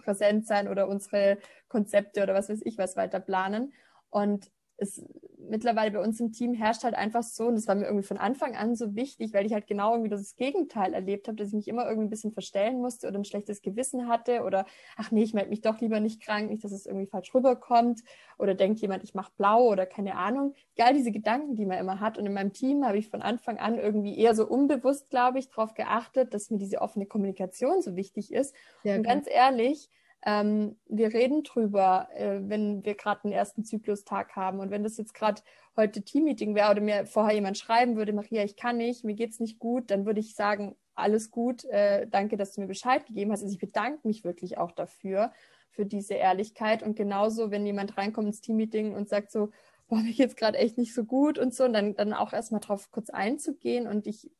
[0.03, 1.37] präsent sein oder unsere
[1.67, 3.73] Konzepte oder was weiß ich was weiter planen.
[4.09, 5.03] Und es
[5.37, 8.17] mittlerweile bei uns im Team herrscht halt einfach so, und das war mir irgendwie von
[8.17, 11.53] Anfang an so wichtig, weil ich halt genau irgendwie das Gegenteil erlebt habe, dass ich
[11.53, 14.65] mich immer irgendwie ein bisschen verstellen musste oder ein schlechtes Gewissen hatte oder
[14.95, 18.01] ach nee, ich melde mich doch lieber nicht krank, nicht, dass es irgendwie falsch rüberkommt
[18.37, 20.53] oder denkt jemand, ich mache blau oder keine Ahnung.
[20.75, 22.17] Egal diese Gedanken, die man immer hat.
[22.17, 25.49] Und in meinem Team habe ich von Anfang an irgendwie eher so unbewusst, glaube ich,
[25.49, 28.55] darauf geachtet, dass mir diese offene Kommunikation so wichtig ist.
[28.83, 29.89] Ja, und ganz ehrlich,
[30.25, 34.59] ähm, wir reden drüber, äh, wenn wir gerade einen ersten Zyklustag haben.
[34.59, 35.41] Und wenn das jetzt gerade
[35.75, 39.39] heute Teammeeting wäre oder mir vorher jemand schreiben würde, Maria, ich kann nicht, mir geht's
[39.39, 43.31] nicht gut, dann würde ich sagen, alles gut, äh, danke, dass du mir Bescheid gegeben
[43.31, 43.41] hast.
[43.41, 45.31] Also ich bedanke mich wirklich auch dafür,
[45.73, 46.83] für diese Ehrlichkeit.
[46.83, 49.49] Und genauso, wenn jemand reinkommt ins Teammeeting und sagt so,
[49.87, 51.65] boah, mir geht's gerade echt nicht so gut und so.
[51.65, 54.31] Und dann, dann auch erstmal drauf kurz einzugehen und ich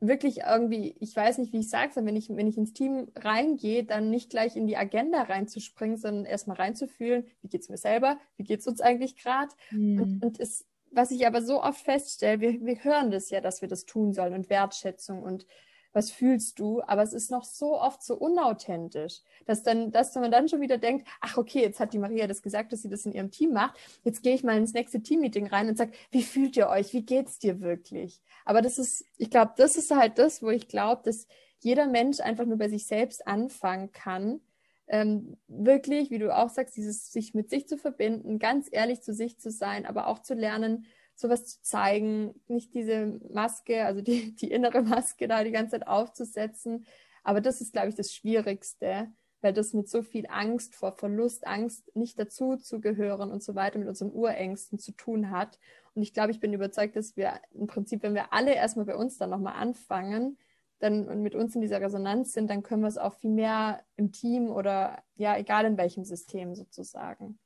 [0.00, 3.84] wirklich irgendwie, ich weiß nicht, wie ich sage, wenn ich, wenn ich ins Team reingehe,
[3.84, 8.44] dann nicht gleich in die Agenda reinzuspringen, sondern erstmal reinzufühlen, wie geht's mir selber, wie
[8.44, 9.50] geht's uns eigentlich gerade?
[9.70, 10.00] Mhm.
[10.00, 13.60] Und, und es, was ich aber so oft feststelle, wir, wir hören das ja, dass
[13.60, 15.46] wir das tun sollen und Wertschätzung und
[15.92, 16.82] was fühlst du?
[16.86, 20.78] Aber es ist noch so oft so unauthentisch, dass dann, dass man dann schon wieder
[20.78, 23.52] denkt, ach okay, jetzt hat die Maria das gesagt, dass sie das in ihrem Team
[23.52, 23.78] macht.
[24.04, 26.92] Jetzt gehe ich mal ins nächste Teammeeting rein und sage, wie fühlt ihr euch?
[26.92, 28.20] Wie geht's dir wirklich?
[28.44, 31.26] Aber das ist, ich glaube, das ist halt das, wo ich glaube, dass
[31.60, 34.40] jeder Mensch einfach nur bei sich selbst anfangen kann.
[34.86, 39.12] Ähm, wirklich, wie du auch sagst, dieses sich mit sich zu verbinden, ganz ehrlich zu
[39.12, 40.86] sich zu sein, aber auch zu lernen,
[41.18, 45.88] sowas zu zeigen, nicht diese Maske, also die, die innere Maske da die ganze Zeit
[45.88, 46.86] aufzusetzen.
[47.24, 49.08] Aber das ist, glaube ich, das Schwierigste,
[49.40, 53.56] weil das mit so viel Angst vor Verlust, Angst, nicht dazu zu gehören und so
[53.56, 55.58] weiter, mit unseren Urängsten zu tun hat.
[55.94, 58.94] Und ich glaube, ich bin überzeugt, dass wir im Prinzip, wenn wir alle erstmal bei
[58.94, 60.38] uns dann nochmal anfangen,
[60.78, 63.82] dann und mit uns in dieser Resonanz sind, dann können wir es auch viel mehr
[63.96, 67.40] im Team oder ja, egal in welchem System sozusagen.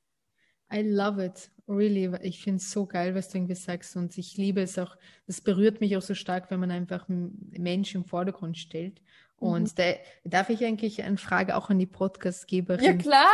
[0.72, 2.10] I love it, really.
[2.22, 4.96] Ich finde es so geil, was du irgendwie sagst und ich liebe es auch.
[5.26, 9.00] Das berührt mich auch so stark, wenn man einfach einen Menschen im Vordergrund stellt.
[9.42, 9.74] Und mhm.
[9.74, 9.94] da,
[10.24, 12.84] darf ich eigentlich eine Frage auch an die Podcastgeberin?
[12.84, 13.32] Ja, klar.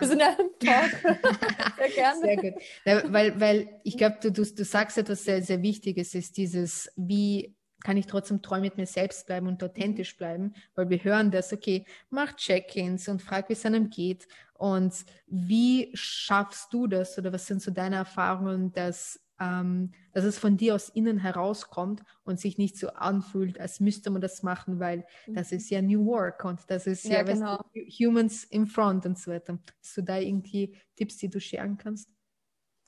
[0.00, 0.90] Wir sind ja im Talk.
[1.78, 2.20] Sehr gerne.
[2.20, 2.62] Sehr gut.
[2.84, 6.90] Ja, weil, weil ich glaube, du, du, du sagst etwas sehr, sehr Wichtiges, ist dieses,
[6.96, 11.30] wie kann ich trotzdem treu mit mir selbst bleiben und authentisch bleiben, weil wir hören
[11.30, 14.26] das, okay, mach Check-ins und frag, wie es einem geht.
[14.60, 20.38] Und wie schaffst du das oder was sind so deine Erfahrungen, dass, ähm, dass es
[20.38, 24.78] von dir aus innen herauskommt und sich nicht so anfühlt, als müsste man das machen,
[24.78, 25.32] weil mhm.
[25.32, 27.64] das ist ja New Work und das ist ja, ja genau.
[27.72, 29.58] du, Humans in Front und so weiter.
[29.78, 32.10] Hast du da irgendwie Tipps, die du scheren kannst?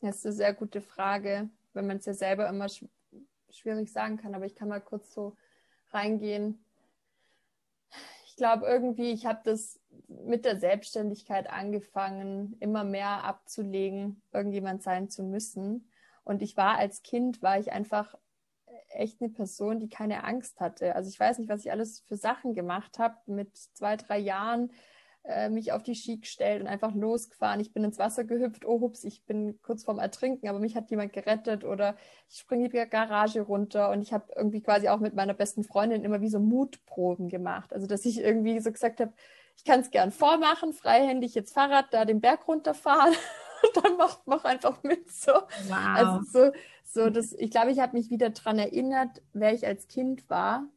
[0.03, 2.67] Das ist eine sehr gute Frage, wenn man es ja selber immer
[3.49, 5.39] schwierig sagen kann, aber ich kann mal kurz so
[5.89, 6.62] reingehen.
[8.33, 9.79] Ich glaube irgendwie, ich habe das
[10.09, 15.91] mit der Selbstständigkeit angefangen, immer mehr abzulegen, irgendjemand sein zu müssen.
[16.25, 18.15] Und ich war als Kind, war ich einfach
[18.89, 20.97] echt eine Person, die keine Angst hatte.
[20.97, 23.17] Also ich weiß nicht, was ich alles für Sachen gemacht habe.
[23.27, 24.73] Mit zwei, drei Jahren
[25.25, 27.61] äh, mich auf die Ski gestellt und einfach losgefahren.
[27.61, 30.91] Ich bin ins Wasser gehüpft, oh hups, ich bin kurz vorm Ertrinken, aber mich hat
[30.91, 31.97] jemand gerettet oder
[32.29, 36.05] ich springe die Garage runter und ich habe irgendwie quasi auch mit meiner besten Freundin
[36.05, 37.73] immer wie so Mutproben gemacht.
[37.73, 39.13] Also dass ich irgendwie so gesagt habe,
[39.57, 43.15] ich kann es gern vormachen, freihändig jetzt Fahrrad da den Berg runterfahren
[43.63, 45.33] und dann mach, mach einfach mit so.
[45.33, 45.77] Wow.
[45.95, 46.53] Also so,
[46.85, 50.69] so das, ich glaube, ich habe mich wieder daran erinnert, wer ich als Kind war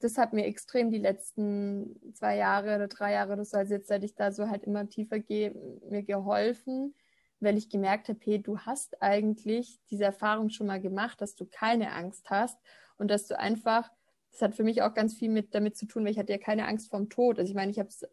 [0.00, 3.88] das hat mir extrem die letzten zwei Jahre oder drei Jahre oder so, also jetzt,
[3.88, 5.54] seit ich da so halt immer tiefer gehe,
[5.88, 6.94] mir geholfen,
[7.38, 11.46] weil ich gemerkt habe, hey, du hast eigentlich diese Erfahrung schon mal gemacht, dass du
[11.46, 12.58] keine Angst hast
[12.96, 13.90] und dass du einfach,
[14.32, 16.38] das hat für mich auch ganz viel mit damit zu tun, weil ich hatte ja
[16.38, 17.38] keine Angst vorm Tod.
[17.38, 18.06] Also ich meine, ich habe es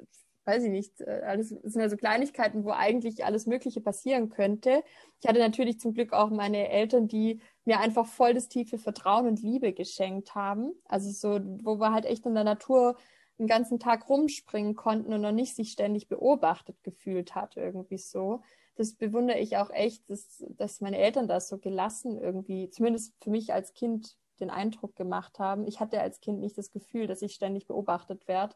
[0.47, 4.83] weiß ich nicht, äh, alles sind ja so Kleinigkeiten, wo eigentlich alles Mögliche passieren könnte.
[5.21, 9.27] Ich hatte natürlich zum Glück auch meine Eltern, die mir einfach voll das tiefe Vertrauen
[9.27, 10.71] und Liebe geschenkt haben.
[10.85, 12.95] Also so, wo wir halt echt in der Natur
[13.37, 18.41] den ganzen Tag rumspringen konnten und noch nicht sich ständig beobachtet gefühlt hat, irgendwie so.
[18.75, 23.29] Das bewundere ich auch echt, dass, dass meine Eltern das so gelassen irgendwie, zumindest für
[23.29, 25.67] mich als Kind den Eindruck gemacht haben.
[25.67, 28.55] Ich hatte als Kind nicht das Gefühl, dass ich ständig beobachtet werde.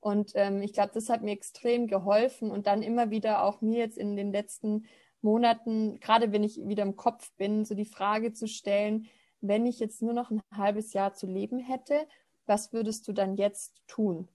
[0.00, 3.78] Und ähm, ich glaube, das hat mir extrem geholfen und dann immer wieder auch mir
[3.78, 4.86] jetzt in den letzten
[5.20, 9.06] Monaten, gerade wenn ich wieder im Kopf bin, so die Frage zu stellen,
[9.42, 12.06] wenn ich jetzt nur noch ein halbes Jahr zu leben hätte,
[12.46, 14.28] was würdest du dann jetzt tun?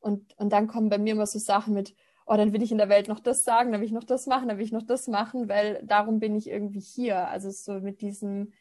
[0.00, 1.94] Und, und dann kommen bei mir immer so Sachen mit,
[2.26, 4.26] oh, dann will ich in der Welt noch das sagen, dann will ich noch das
[4.26, 7.28] machen, dann will ich noch das machen, weil darum bin ich irgendwie hier.
[7.28, 8.52] Also so mit diesem,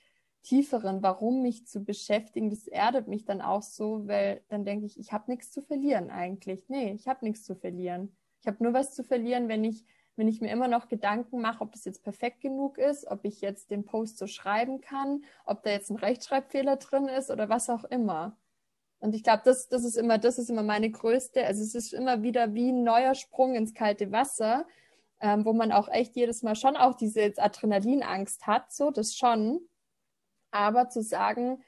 [0.48, 4.98] tieferen Warum mich zu beschäftigen, das erdet mich dann auch so, weil dann denke ich,
[4.98, 6.70] ich habe nichts zu verlieren eigentlich.
[6.70, 8.16] Nee, ich habe nichts zu verlieren.
[8.40, 9.84] Ich habe nur was zu verlieren, wenn ich,
[10.16, 13.42] wenn ich mir immer noch Gedanken mache, ob das jetzt perfekt genug ist, ob ich
[13.42, 17.70] jetzt den Post so schreiben kann, ob da jetzt ein Rechtschreibfehler drin ist oder was
[17.70, 18.38] auch immer.
[19.00, 21.94] Und ich glaube, das, das ist immer, das ist immer meine größte, also es ist
[21.94, 24.66] immer wieder wie ein neuer Sprung ins kalte Wasser,
[25.20, 29.60] ähm, wo man auch echt jedes Mal schon auch diese Adrenalinangst hat, so, das schon
[30.52, 31.62] aber zu sagen,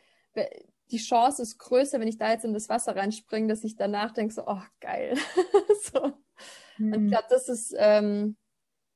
[0.92, 4.12] die Chance ist größer, wenn ich da jetzt in das Wasser reinspringe, dass ich danach
[4.12, 5.16] denke, so, oh, geil.
[5.94, 6.14] so.
[6.78, 6.94] Mhm.
[6.94, 7.10] Und ich mhm.
[7.10, 8.38] glaube, das ist, ähm,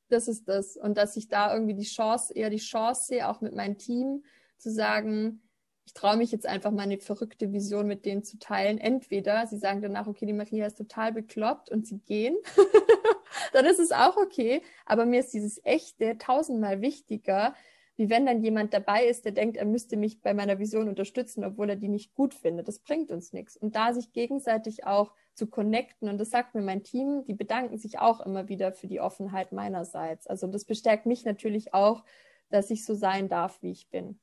[0.10, 0.78] das ist das.
[0.78, 4.24] Und dass ich da irgendwie die Chance, eher die Chance sehe, auch mit meinem Team,
[4.58, 5.42] zu sagen,
[5.86, 8.78] ich traue mich jetzt einfach meine verrückte Vision mit denen zu teilen.
[8.78, 12.38] Entweder sie sagen danach, okay, die Maria ist total bekloppt und sie gehen.
[13.54, 14.62] dann ist es auch okay.
[14.86, 17.54] Aber mir ist dieses Echte tausendmal wichtiger,
[17.96, 21.44] wie wenn dann jemand dabei ist, der denkt, er müsste mich bei meiner Vision unterstützen,
[21.44, 22.68] obwohl er die nicht gut findet.
[22.68, 23.56] Das bringt uns nichts.
[23.56, 27.78] Und da sich gegenseitig auch zu connecten, und das sagt mir mein Team, die bedanken
[27.78, 30.26] sich auch immer wieder für die Offenheit meinerseits.
[30.26, 32.04] Also das bestärkt mich natürlich auch,
[32.50, 34.20] dass ich so sein darf, wie ich bin.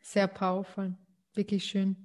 [0.00, 0.94] Sehr powerful,
[1.32, 1.96] wirklich schön.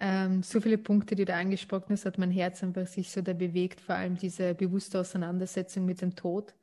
[0.00, 3.34] Ähm, so viele Punkte, die du angesprochen hast, hat mein Herz einfach sich so da
[3.34, 6.54] bewegt, vor allem diese bewusste Auseinandersetzung mit dem Tod.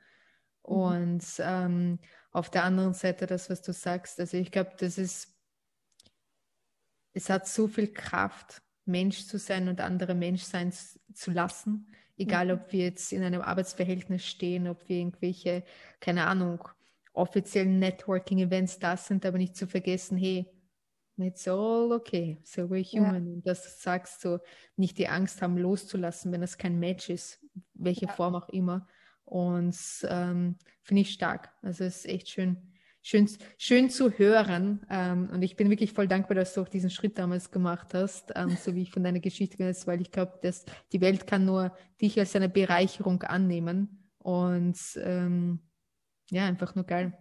[0.68, 0.76] Mhm.
[0.76, 2.00] Und ähm,
[2.32, 4.20] auf der anderen Seite das, was du sagst.
[4.20, 5.36] Also ich glaube, das ist,
[7.14, 10.74] es hat so viel Kraft, Mensch zu sein und andere Mensch sein
[11.14, 11.88] zu lassen.
[12.18, 12.52] Egal, mhm.
[12.52, 15.64] ob wir jetzt in einem Arbeitsverhältnis stehen, ob wir irgendwelche,
[16.00, 16.68] keine Ahnung,
[17.14, 20.46] offiziellen Networking-Events da sind, aber nicht zu vergessen, hey,
[21.18, 23.28] it's all okay, so we're human.
[23.28, 23.34] Ja.
[23.34, 24.40] Und das sagst du,
[24.76, 28.12] nicht die Angst haben, loszulassen, wenn es kein Match ist, welche ja.
[28.12, 28.88] Form auch immer.
[29.30, 29.78] Und
[30.10, 31.52] ähm, finde ich stark.
[31.62, 32.58] Also es ist echt schön,
[33.02, 34.86] schön, schön zu hören.
[34.90, 38.32] Ähm, und ich bin wirklich voll dankbar, dass du auch diesen Schritt damals gemacht hast,
[38.36, 41.46] ähm, so wie ich von deiner Geschichte weiß, weil ich glaube, dass die Welt kann
[41.46, 44.12] nur dich als eine Bereicherung annehmen.
[44.18, 45.60] Und ähm,
[46.32, 47.18] ja, einfach nur geil.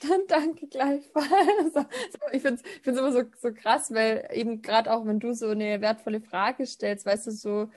[0.00, 1.28] Dann danke gleichfalls.
[1.74, 1.86] Also,
[2.32, 5.80] ich finde es immer so, so krass, weil eben gerade auch, wenn du so eine
[5.80, 7.70] wertvolle Frage stellst, weißt du, so,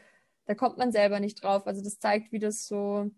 [0.45, 1.67] da kommt man selber nicht drauf.
[1.67, 3.11] Also das zeigt, wie das so,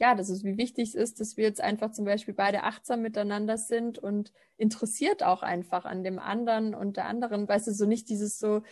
[0.00, 3.02] ja, das ist, wie wichtig es ist, dass wir jetzt einfach zum Beispiel beide achtsam
[3.02, 7.46] miteinander sind und interessiert auch einfach an dem anderen und der anderen.
[7.46, 8.62] Weißt du, so nicht dieses so,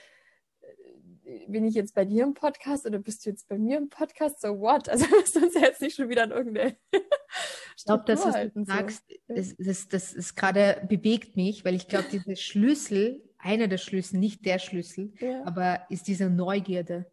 [1.25, 3.91] äh, bin ich jetzt bei dir im Podcast oder bist du jetzt bei mir im
[3.91, 4.41] Podcast?
[4.41, 4.89] So what?
[4.89, 6.77] Also müssen wir uns jetzt nicht schon wieder an irgendeine.
[7.77, 9.35] ich glaube, dass was du sagst, so.
[9.35, 14.19] das, das, das ist gerade bewegt mich, weil ich glaube, dieser Schlüssel, einer der Schlüssel,
[14.19, 15.45] nicht der Schlüssel, ja.
[15.45, 17.05] aber ist diese Neugierde.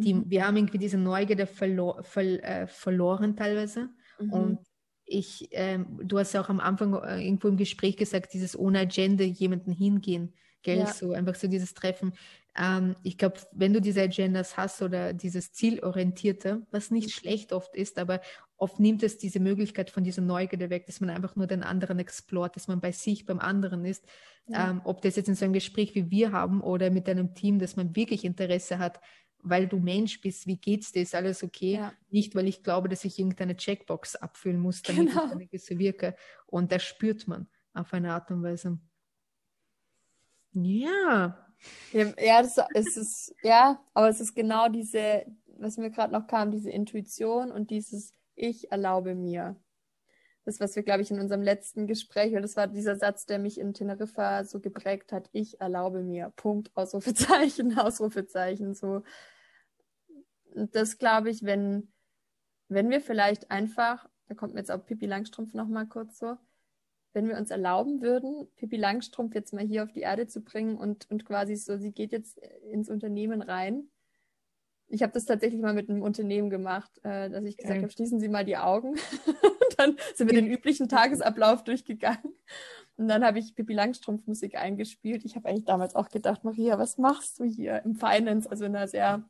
[0.00, 0.24] Die, mhm.
[0.28, 3.88] Wir haben irgendwie diese Neugierde verlo ver äh, verloren teilweise.
[4.18, 4.32] Mhm.
[4.32, 4.58] Und
[5.04, 8.80] ich, ähm, du hast ja auch am Anfang äh, irgendwo im Gespräch gesagt, dieses ohne
[8.80, 10.78] Agenda jemanden hingehen, gell?
[10.78, 10.86] Ja.
[10.86, 12.12] So einfach so dieses Treffen.
[12.56, 17.10] Ähm, ich glaube, wenn du diese Agendas hast oder dieses Zielorientierte, was nicht mhm.
[17.10, 18.20] schlecht oft ist, aber
[18.56, 21.98] oft nimmt es diese Möglichkeit von dieser Neugierde weg, dass man einfach nur den anderen
[21.98, 24.04] explort, dass man bei sich beim anderen ist.
[24.46, 24.70] Ja.
[24.70, 27.58] Ähm, ob das jetzt in so einem Gespräch wie wir haben oder mit einem Team,
[27.58, 29.00] dass man wirklich Interesse hat,
[29.42, 31.74] weil du Mensch bist, wie geht's dir, ist alles okay?
[31.74, 31.92] Ja.
[32.10, 35.38] Nicht, weil ich glaube, dass ich irgendeine Checkbox abfüllen muss, damit genau.
[35.50, 36.14] ich so wirke.
[36.46, 38.78] Und das spürt man auf eine Art und Weise.
[40.52, 41.46] Ja.
[41.92, 45.26] Ja, ja das, es ist, ja, aber es ist genau diese,
[45.58, 49.56] was mir gerade noch kam, diese Intuition und dieses Ich erlaube mir.
[50.44, 53.38] Das, was wir, glaube ich, in unserem letzten Gespräch, und das war dieser Satz, der
[53.38, 59.02] mich in Teneriffa so geprägt hat, ich erlaube mir, Punkt, Ausrufezeichen, Ausrufezeichen, so.
[60.54, 61.92] Und das glaube ich, wenn,
[62.68, 66.36] wenn wir vielleicht einfach, da kommt mir jetzt auch Pippi Langstrumpf nochmal kurz so,
[67.12, 70.76] wenn wir uns erlauben würden, Pippi Langstrumpf jetzt mal hier auf die Erde zu bringen
[70.76, 72.38] und, und quasi so, sie geht jetzt
[72.70, 73.90] ins Unternehmen rein.
[74.86, 77.82] Ich habe das tatsächlich mal mit einem Unternehmen gemacht, äh, dass ich gesagt okay.
[77.82, 78.94] habe, schließen Sie mal die Augen.
[79.80, 82.34] dann sind wir den üblichen Tagesablauf durchgegangen.
[82.96, 85.24] Und dann habe ich Pippi Langstrumpf Musik eingespielt.
[85.24, 88.50] Ich habe eigentlich damals auch gedacht, Maria, was machst du hier im Finance?
[88.50, 89.24] Also in einer sehr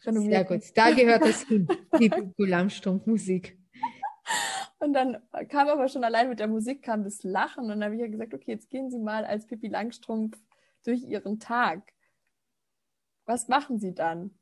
[0.00, 1.68] sehr gut, da gehört es hin,
[1.98, 3.58] die Langstrumpf-Musik.
[4.78, 5.18] Und dann
[5.48, 8.06] kam aber schon allein mit der Musik kam das Lachen und dann habe ich ja
[8.06, 10.38] gesagt, okay, jetzt gehen Sie mal als Pippi Langstrumpf
[10.84, 11.92] durch Ihren Tag.
[13.26, 14.39] Was machen Sie dann?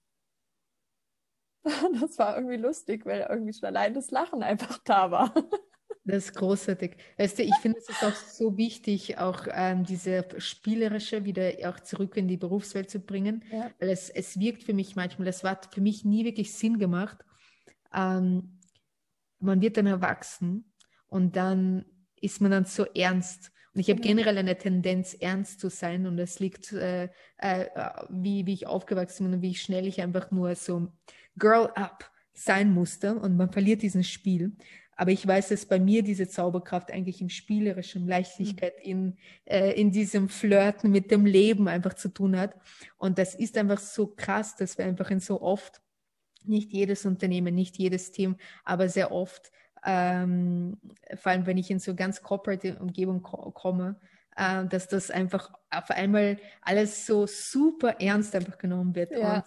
[2.00, 5.34] Das war irgendwie lustig, weil irgendwie schon allein das Lachen einfach da war.
[6.04, 6.96] Das ist großartig.
[7.18, 11.80] Weißt du, ich finde es ist auch so wichtig, auch ähm, diese spielerische wieder auch
[11.80, 13.70] zurück in die Berufswelt zu bringen, ja.
[13.78, 17.18] weil es, es wirkt für mich manchmal, das hat für mich nie wirklich Sinn gemacht.
[17.92, 18.59] Ähm,
[19.38, 20.72] man wird dann erwachsen
[21.09, 21.84] und dann
[22.16, 23.52] ist man dann so ernst.
[23.74, 24.16] Und ich habe genau.
[24.16, 26.06] generell eine Tendenz, ernst zu sein.
[26.06, 27.66] Und das liegt, äh, äh,
[28.09, 30.88] wie, wie ich aufgewachsen bin und wie schnell ich einfach nur so
[31.39, 33.14] Girl up sein musste.
[33.14, 34.57] Und man verliert dieses Spiel.
[34.99, 38.91] Aber ich weiß, dass bei mir diese Zauberkraft eigentlich im Spielerischen, Leichtigkeit, mhm.
[38.91, 42.57] in, äh, in diesem Flirten mit dem Leben einfach zu tun hat.
[42.97, 45.80] Und das ist einfach so krass, dass wir einfach in so oft,
[46.45, 49.53] nicht jedes Unternehmen, nicht jedes Team, aber sehr oft,
[49.84, 50.78] ähm,
[51.14, 54.01] vor allem wenn ich in so ganz corporate Umgebung ko komme,
[54.36, 59.12] äh, dass das einfach auf einmal alles so super ernst einfach genommen wird.
[59.12, 59.36] Ja.
[59.36, 59.45] Und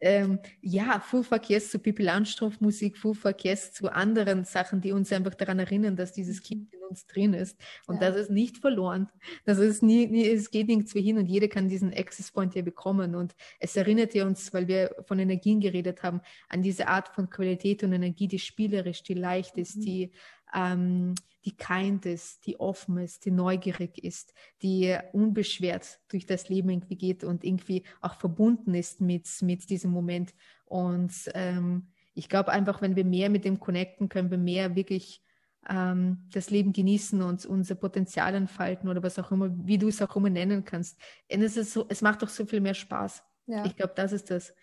[0.00, 5.12] ähm, ja, Full Verkehrs zu Pippi Landstrumpf Musik, Full Verkehrs zu anderen Sachen, die uns
[5.12, 8.08] einfach daran erinnern, dass dieses Kind in uns drin ist und ja.
[8.08, 9.08] das ist nicht verloren.
[9.44, 12.62] Das ist nie, nie, es geht nirgendwo hin und jeder kann diesen Access Point ja
[12.62, 17.08] bekommen und es erinnert ja uns, weil wir von Energien geredet haben, an diese Art
[17.08, 19.80] von Qualität und Energie, die spielerisch, die leicht ist, mhm.
[19.80, 20.12] die
[20.54, 21.14] ähm,
[21.48, 26.96] die kind ist, die offen ist, die neugierig ist, die unbeschwert durch das Leben irgendwie
[26.96, 30.34] geht und irgendwie auch verbunden ist mit, mit diesem Moment.
[30.66, 35.22] Und ähm, ich glaube einfach, wenn wir mehr mit dem connecten, können wir mehr wirklich
[35.70, 40.02] ähm, das Leben genießen und unser Potenzial entfalten oder was auch immer, wie du es
[40.02, 41.00] auch immer nennen kannst.
[41.32, 43.24] Und es, ist so, es macht doch so viel mehr Spaß.
[43.46, 43.64] Ja.
[43.64, 44.54] Ich glaube, das ist das.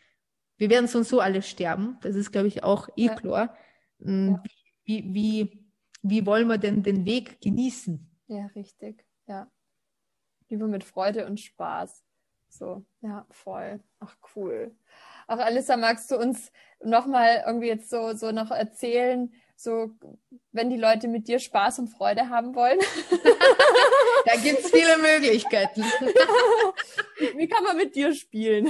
[0.58, 1.98] Wir werden so und so alle sterben.
[2.02, 3.16] Das ist, glaube ich, auch eh ja.
[3.16, 3.58] klar.
[4.00, 4.44] Hm, ja.
[4.84, 5.65] Wie, wie,
[6.10, 8.08] wie wollen wir denn den Weg genießen?
[8.28, 9.06] Ja, richtig.
[9.28, 9.50] Ja.
[10.50, 12.04] Lieber mit Freude und Spaß.
[12.50, 13.80] So, ja, voll.
[14.00, 14.76] Ach, cool.
[15.28, 16.52] Auch Alissa, magst du uns
[16.84, 19.92] nochmal irgendwie jetzt so, so noch erzählen, so,
[20.52, 22.80] wenn die Leute mit dir Spaß und Freude haben wollen?
[24.26, 25.82] da gibt es viele Möglichkeiten.
[27.38, 28.68] Wie kann man mit dir spielen?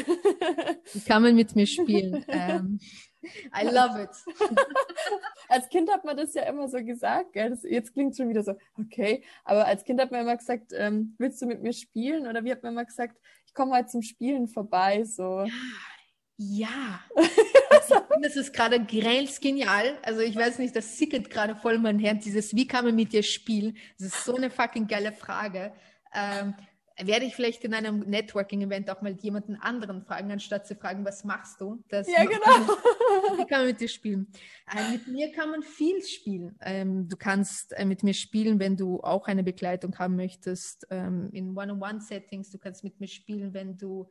[0.93, 2.23] Wie kann man mit mir spielen?
[2.27, 2.79] Ähm,
[3.23, 4.09] I love it.
[5.49, 7.49] als Kind hat man das ja immer so gesagt, gell?
[7.49, 9.23] Das, jetzt klingt es schon wieder so, okay.
[9.43, 12.27] Aber als Kind hat man immer gesagt, ähm, willst du mit mir spielen?
[12.27, 13.17] Oder wie hat man immer gesagt,
[13.47, 15.45] ich komme mal zum Spielen vorbei, so.
[16.37, 17.03] Ja.
[18.21, 19.97] Das ist gerade genial.
[20.03, 23.13] Also ich weiß nicht, das sickert gerade voll mein Herz, dieses, wie kann man mit
[23.13, 23.77] dir spielen?
[23.97, 25.73] Das ist so eine fucking geile Frage.
[26.13, 26.55] Ähm,
[27.03, 31.25] werde ich vielleicht in einem Networking-Event auch mal jemanden anderen fragen, anstatt zu fragen, was
[31.25, 31.83] machst du?
[31.89, 32.77] Das ja, genau.
[33.37, 34.27] Wie kann man mit dir spielen?
[34.73, 36.57] Äh, mit mir kann man viel spielen.
[36.61, 41.29] Ähm, du kannst äh, mit mir spielen, wenn du auch eine Begleitung haben möchtest, ähm,
[41.33, 42.51] in One-on-One-Settings.
[42.51, 44.07] Du kannst mit mir spielen, wenn du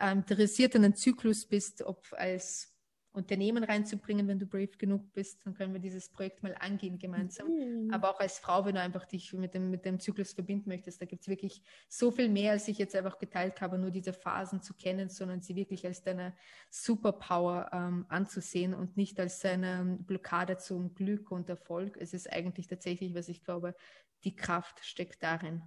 [0.00, 2.73] ähm, interessiert an einem Zyklus bist, ob als
[3.14, 7.46] Unternehmen reinzubringen, wenn du brave genug bist, dann können wir dieses Projekt mal angehen gemeinsam.
[7.48, 7.90] Mhm.
[7.92, 11.00] Aber auch als Frau, wenn du einfach dich mit dem, mit dem Zyklus verbinden möchtest,
[11.00, 14.12] da gibt es wirklich so viel mehr, als ich jetzt einfach geteilt habe, nur diese
[14.12, 16.34] Phasen zu kennen, sondern sie wirklich als deine
[16.70, 21.96] Superpower ähm, anzusehen und nicht als eine Blockade zum Glück und Erfolg.
[21.96, 23.76] Es ist eigentlich tatsächlich, was ich glaube,
[24.24, 25.62] die Kraft steckt darin.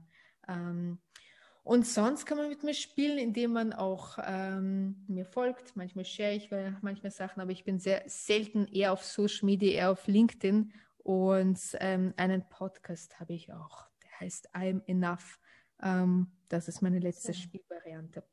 [0.50, 1.00] Ähm,
[1.68, 5.76] und sonst kann man mit mir spielen, indem man auch ähm, mir folgt.
[5.76, 6.50] Manchmal share ich
[6.82, 10.72] manchmal Sachen, aber ich bin sehr selten eher auf Social Media, eher auf LinkedIn.
[11.00, 13.86] Und ähm, einen Podcast habe ich auch.
[14.02, 15.42] Der heißt I'm Enough.
[15.84, 17.34] Ähm, das ist meine letzte.
[17.34, 18.24] Spielvariante.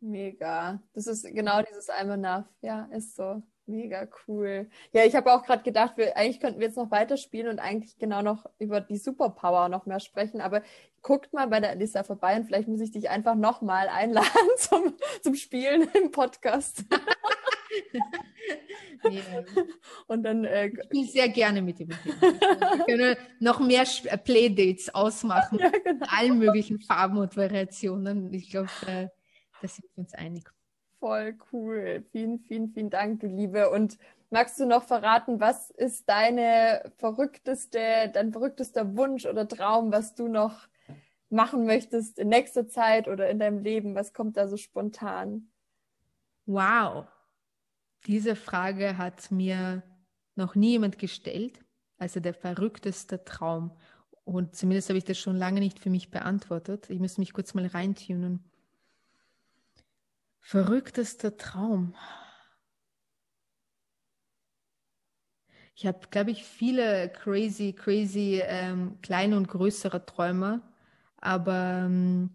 [0.00, 0.82] Mega.
[0.92, 2.46] Das ist genau dieses I'm Enough.
[2.62, 3.44] Ja, ist so.
[3.68, 4.68] Mega cool.
[4.92, 7.98] Ja, ich habe auch gerade gedacht, wir, eigentlich könnten wir jetzt noch weiterspielen und eigentlich
[7.98, 10.40] genau noch über die Superpower noch mehr sprechen.
[10.40, 10.62] Aber
[11.02, 14.94] guckt mal bei der Alissa vorbei und vielleicht muss ich dich einfach nochmal einladen zum,
[15.20, 16.84] zum Spielen im Podcast.
[19.04, 19.44] yeah.
[20.06, 21.88] Und dann äh, ich spiele sehr gerne mit ihm.
[21.88, 25.58] Wir können noch mehr äh, Playdates ausmachen.
[25.66, 26.06] Ja, genau.
[26.08, 28.32] Allen möglichen Farben und Variationen.
[28.32, 29.08] Ich glaube, äh,
[29.60, 30.55] da sind wir uns einig.
[30.98, 32.04] Voll cool.
[32.10, 33.70] Vielen, vielen, vielen Dank, du Liebe.
[33.70, 33.98] Und
[34.30, 40.28] magst du noch verraten, was ist deine verrückteste, dein verrücktester Wunsch oder Traum, was du
[40.28, 40.68] noch
[41.28, 43.94] machen möchtest in nächster Zeit oder in deinem Leben?
[43.94, 45.50] Was kommt da so spontan?
[46.46, 47.06] Wow.
[48.06, 49.82] Diese Frage hat mir
[50.34, 51.60] noch nie jemand gestellt.
[51.98, 53.72] Also der verrückteste Traum.
[54.24, 56.90] Und zumindest habe ich das schon lange nicht für mich beantwortet.
[56.90, 58.44] Ich muss mich kurz mal reintunen.
[60.48, 61.96] Verrücktester Traum.
[65.74, 70.62] Ich habe, glaube ich, viele crazy, crazy ähm, kleine und größere Träume,
[71.16, 72.30] aber ähm,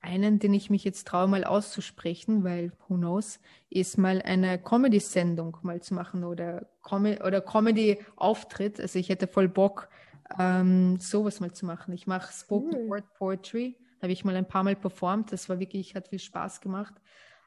[0.00, 3.38] einen, den ich mich jetzt traue, mal auszusprechen, weil who knows,
[3.70, 8.80] ist mal eine Comedy-Sendung mal zu machen oder, Com oder Comedy-Auftritt.
[8.80, 9.88] Also ich hätte voll Bock,
[10.36, 11.94] ähm, sowas mal zu machen.
[11.94, 15.30] Ich mache Spoken Word Poetry, habe ich mal ein paar Mal performt.
[15.30, 16.94] Das war wirklich, hat viel Spaß gemacht.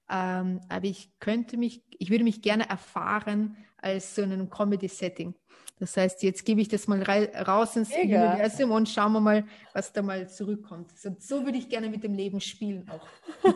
[0.09, 5.35] Ähm, aber ich könnte mich, ich würde mich gerne erfahren als so in einem Comedy-Setting.
[5.79, 8.31] Das heißt, jetzt gebe ich das mal raus ins Mega.
[8.31, 10.97] Universum und schauen wir mal, was da mal zurückkommt.
[10.97, 13.07] So, so würde ich gerne mit dem Leben spielen auch.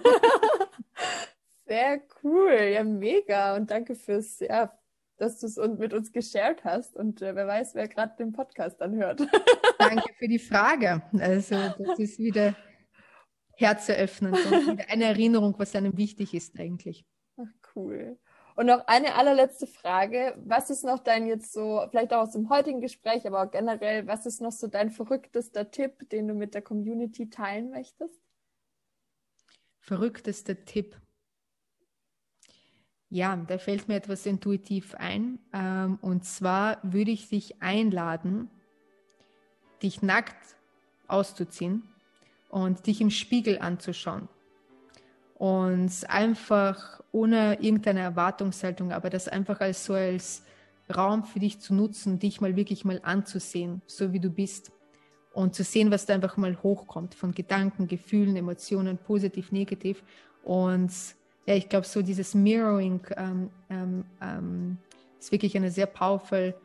[1.65, 3.55] Sehr cool, ja, mega.
[3.55, 4.73] Und danke fürs, ja,
[5.17, 6.95] dass du es mit uns geshared hast.
[6.95, 9.21] Und äh, wer weiß, wer gerade den Podcast anhört.
[9.79, 11.01] danke für die Frage.
[11.19, 12.55] Also, das ist wieder
[13.59, 17.05] herzeröffnend und eine Erinnerung, was einem wichtig ist eigentlich.
[17.37, 18.17] Ach, cool.
[18.55, 20.35] Und noch eine allerletzte Frage.
[20.45, 24.07] Was ist noch dein jetzt so, vielleicht auch aus dem heutigen Gespräch, aber auch generell,
[24.07, 28.21] was ist noch so dein verrücktester Tipp, den du mit der Community teilen möchtest?
[29.79, 30.97] Verrücktester Tipp.
[33.09, 35.39] Ja, da fällt mir etwas intuitiv ein.
[35.53, 38.49] Ähm, und zwar würde ich dich einladen,
[39.81, 40.57] dich nackt
[41.07, 41.83] auszuziehen
[42.49, 44.27] und dich im Spiegel anzuschauen.
[45.35, 50.43] Und einfach ohne irgendeine Erwartungshaltung, aber das einfach als so als
[50.93, 54.71] Raum für dich zu nutzen, dich mal wirklich mal anzusehen, so wie du bist.
[55.31, 60.03] Und zu sehen, was da einfach mal hochkommt von Gedanken, Gefühlen, Emotionen, positiv, negativ.
[60.43, 60.91] Und
[61.45, 64.77] ja, ich glaube, so dieses Mirroring ähm, ähm, ähm,
[65.19, 66.55] ist wirklich eine sehr powerful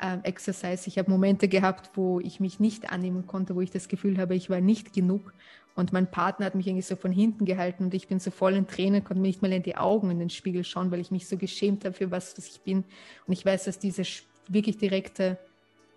[0.00, 0.88] ähm, Exercise.
[0.88, 4.34] Ich habe Momente gehabt, wo ich mich nicht annehmen konnte, wo ich das Gefühl habe,
[4.34, 5.32] ich war nicht genug.
[5.74, 8.54] Und mein Partner hat mich irgendwie so von hinten gehalten und ich bin so voll
[8.54, 11.12] in Tränen, konnte mir nicht mal in die Augen in den Spiegel schauen, weil ich
[11.12, 12.84] mich so geschämt habe für was, was ich bin.
[13.26, 14.02] Und ich weiß, dass diese
[14.48, 15.38] wirklich direkte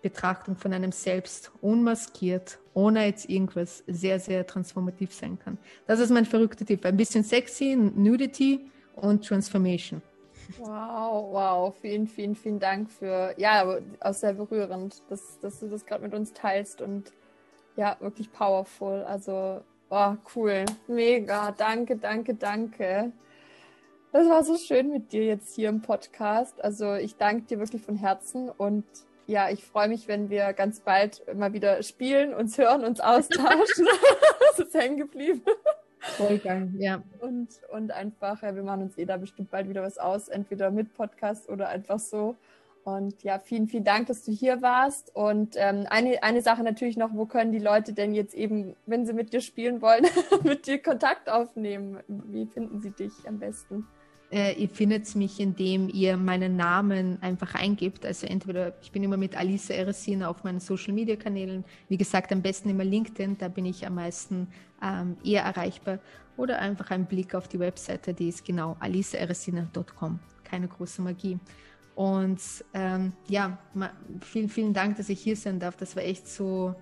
[0.02, 5.58] Betrachtung von einem selbst unmaskiert, ohne jetzt irgendwas, sehr, sehr transformativ sein kann.
[5.86, 6.84] Das ist mein verrückter Tipp.
[6.84, 8.60] Ein bisschen sexy, Nudity
[8.94, 10.02] und Transformation.
[10.58, 11.74] Wow, wow.
[11.80, 16.14] Vielen, vielen, vielen Dank für, ja, auch sehr berührend, dass, dass du das gerade mit
[16.14, 17.12] uns teilst und
[17.76, 19.02] ja, wirklich powerful.
[19.02, 20.64] Also, oh, cool.
[20.86, 21.52] Mega.
[21.52, 23.12] Danke, danke, danke.
[24.12, 26.62] Das war so schön mit dir jetzt hier im Podcast.
[26.62, 28.84] Also, ich danke dir wirklich von Herzen und
[29.26, 33.86] ja, ich freue mich, wenn wir ganz bald mal wieder spielen, uns hören, uns austauschen.
[34.56, 35.42] das ist hängen geblieben.
[36.02, 37.02] Vollgang, ja.
[37.20, 40.70] Und, und einfach, ja, wir machen uns eh da bestimmt bald wieder was aus, entweder
[40.70, 42.36] mit Podcast oder einfach so.
[42.84, 45.14] Und ja, vielen, vielen Dank, dass du hier warst.
[45.14, 49.06] Und ähm, eine, eine Sache natürlich noch, wo können die Leute denn jetzt eben, wenn
[49.06, 50.04] sie mit dir spielen wollen,
[50.42, 51.98] mit dir Kontakt aufnehmen?
[52.08, 53.86] Wie finden sie dich am besten?
[54.32, 58.04] Äh, ihr findet mich, indem ihr meinen Namen einfach eingibt.
[58.04, 61.64] Also entweder, ich bin immer mit Alice Eresina auf meinen Social Media Kanälen.
[61.88, 64.48] Wie gesagt, am besten immer LinkedIn, da bin ich am meisten
[64.82, 65.98] ähm, eher erreichbar.
[66.36, 70.18] Oder einfach ein Blick auf die Webseite, die ist genau aliceeresina.com.
[70.44, 71.38] Keine große Magie.
[71.94, 72.40] Und
[72.72, 73.58] ähm, ja,
[74.20, 75.76] vielen, vielen Dank, dass ich hier sein darf.
[75.76, 76.74] Das war echt so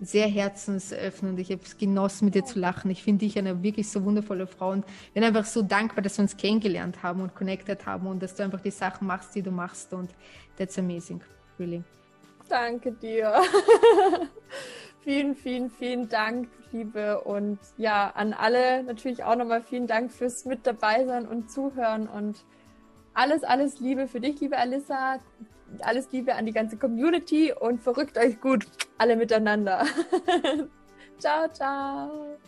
[0.00, 1.38] sehr herzensöffnend.
[1.38, 2.90] Ich habe es genossen, mit dir zu lachen.
[2.90, 6.22] Ich finde dich eine wirklich so wundervolle Frau und bin einfach so dankbar, dass wir
[6.22, 9.52] uns kennengelernt haben und connected haben und dass du einfach die Sachen machst, die du
[9.52, 9.92] machst.
[9.92, 10.10] Und
[10.58, 11.20] that's amazing,
[11.58, 11.84] really.
[12.48, 13.34] Danke dir.
[15.04, 17.20] vielen, vielen, vielen Dank, Liebe.
[17.20, 22.08] Und ja, an alle natürlich auch nochmal vielen Dank fürs Mit dabei sein und Zuhören
[22.08, 22.44] und
[23.12, 25.20] alles, alles Liebe für dich, liebe Alissa
[25.80, 28.66] alles Liebe an die ganze Community und verrückt euch gut
[28.98, 29.84] alle miteinander.
[31.18, 32.38] ciao, ciao.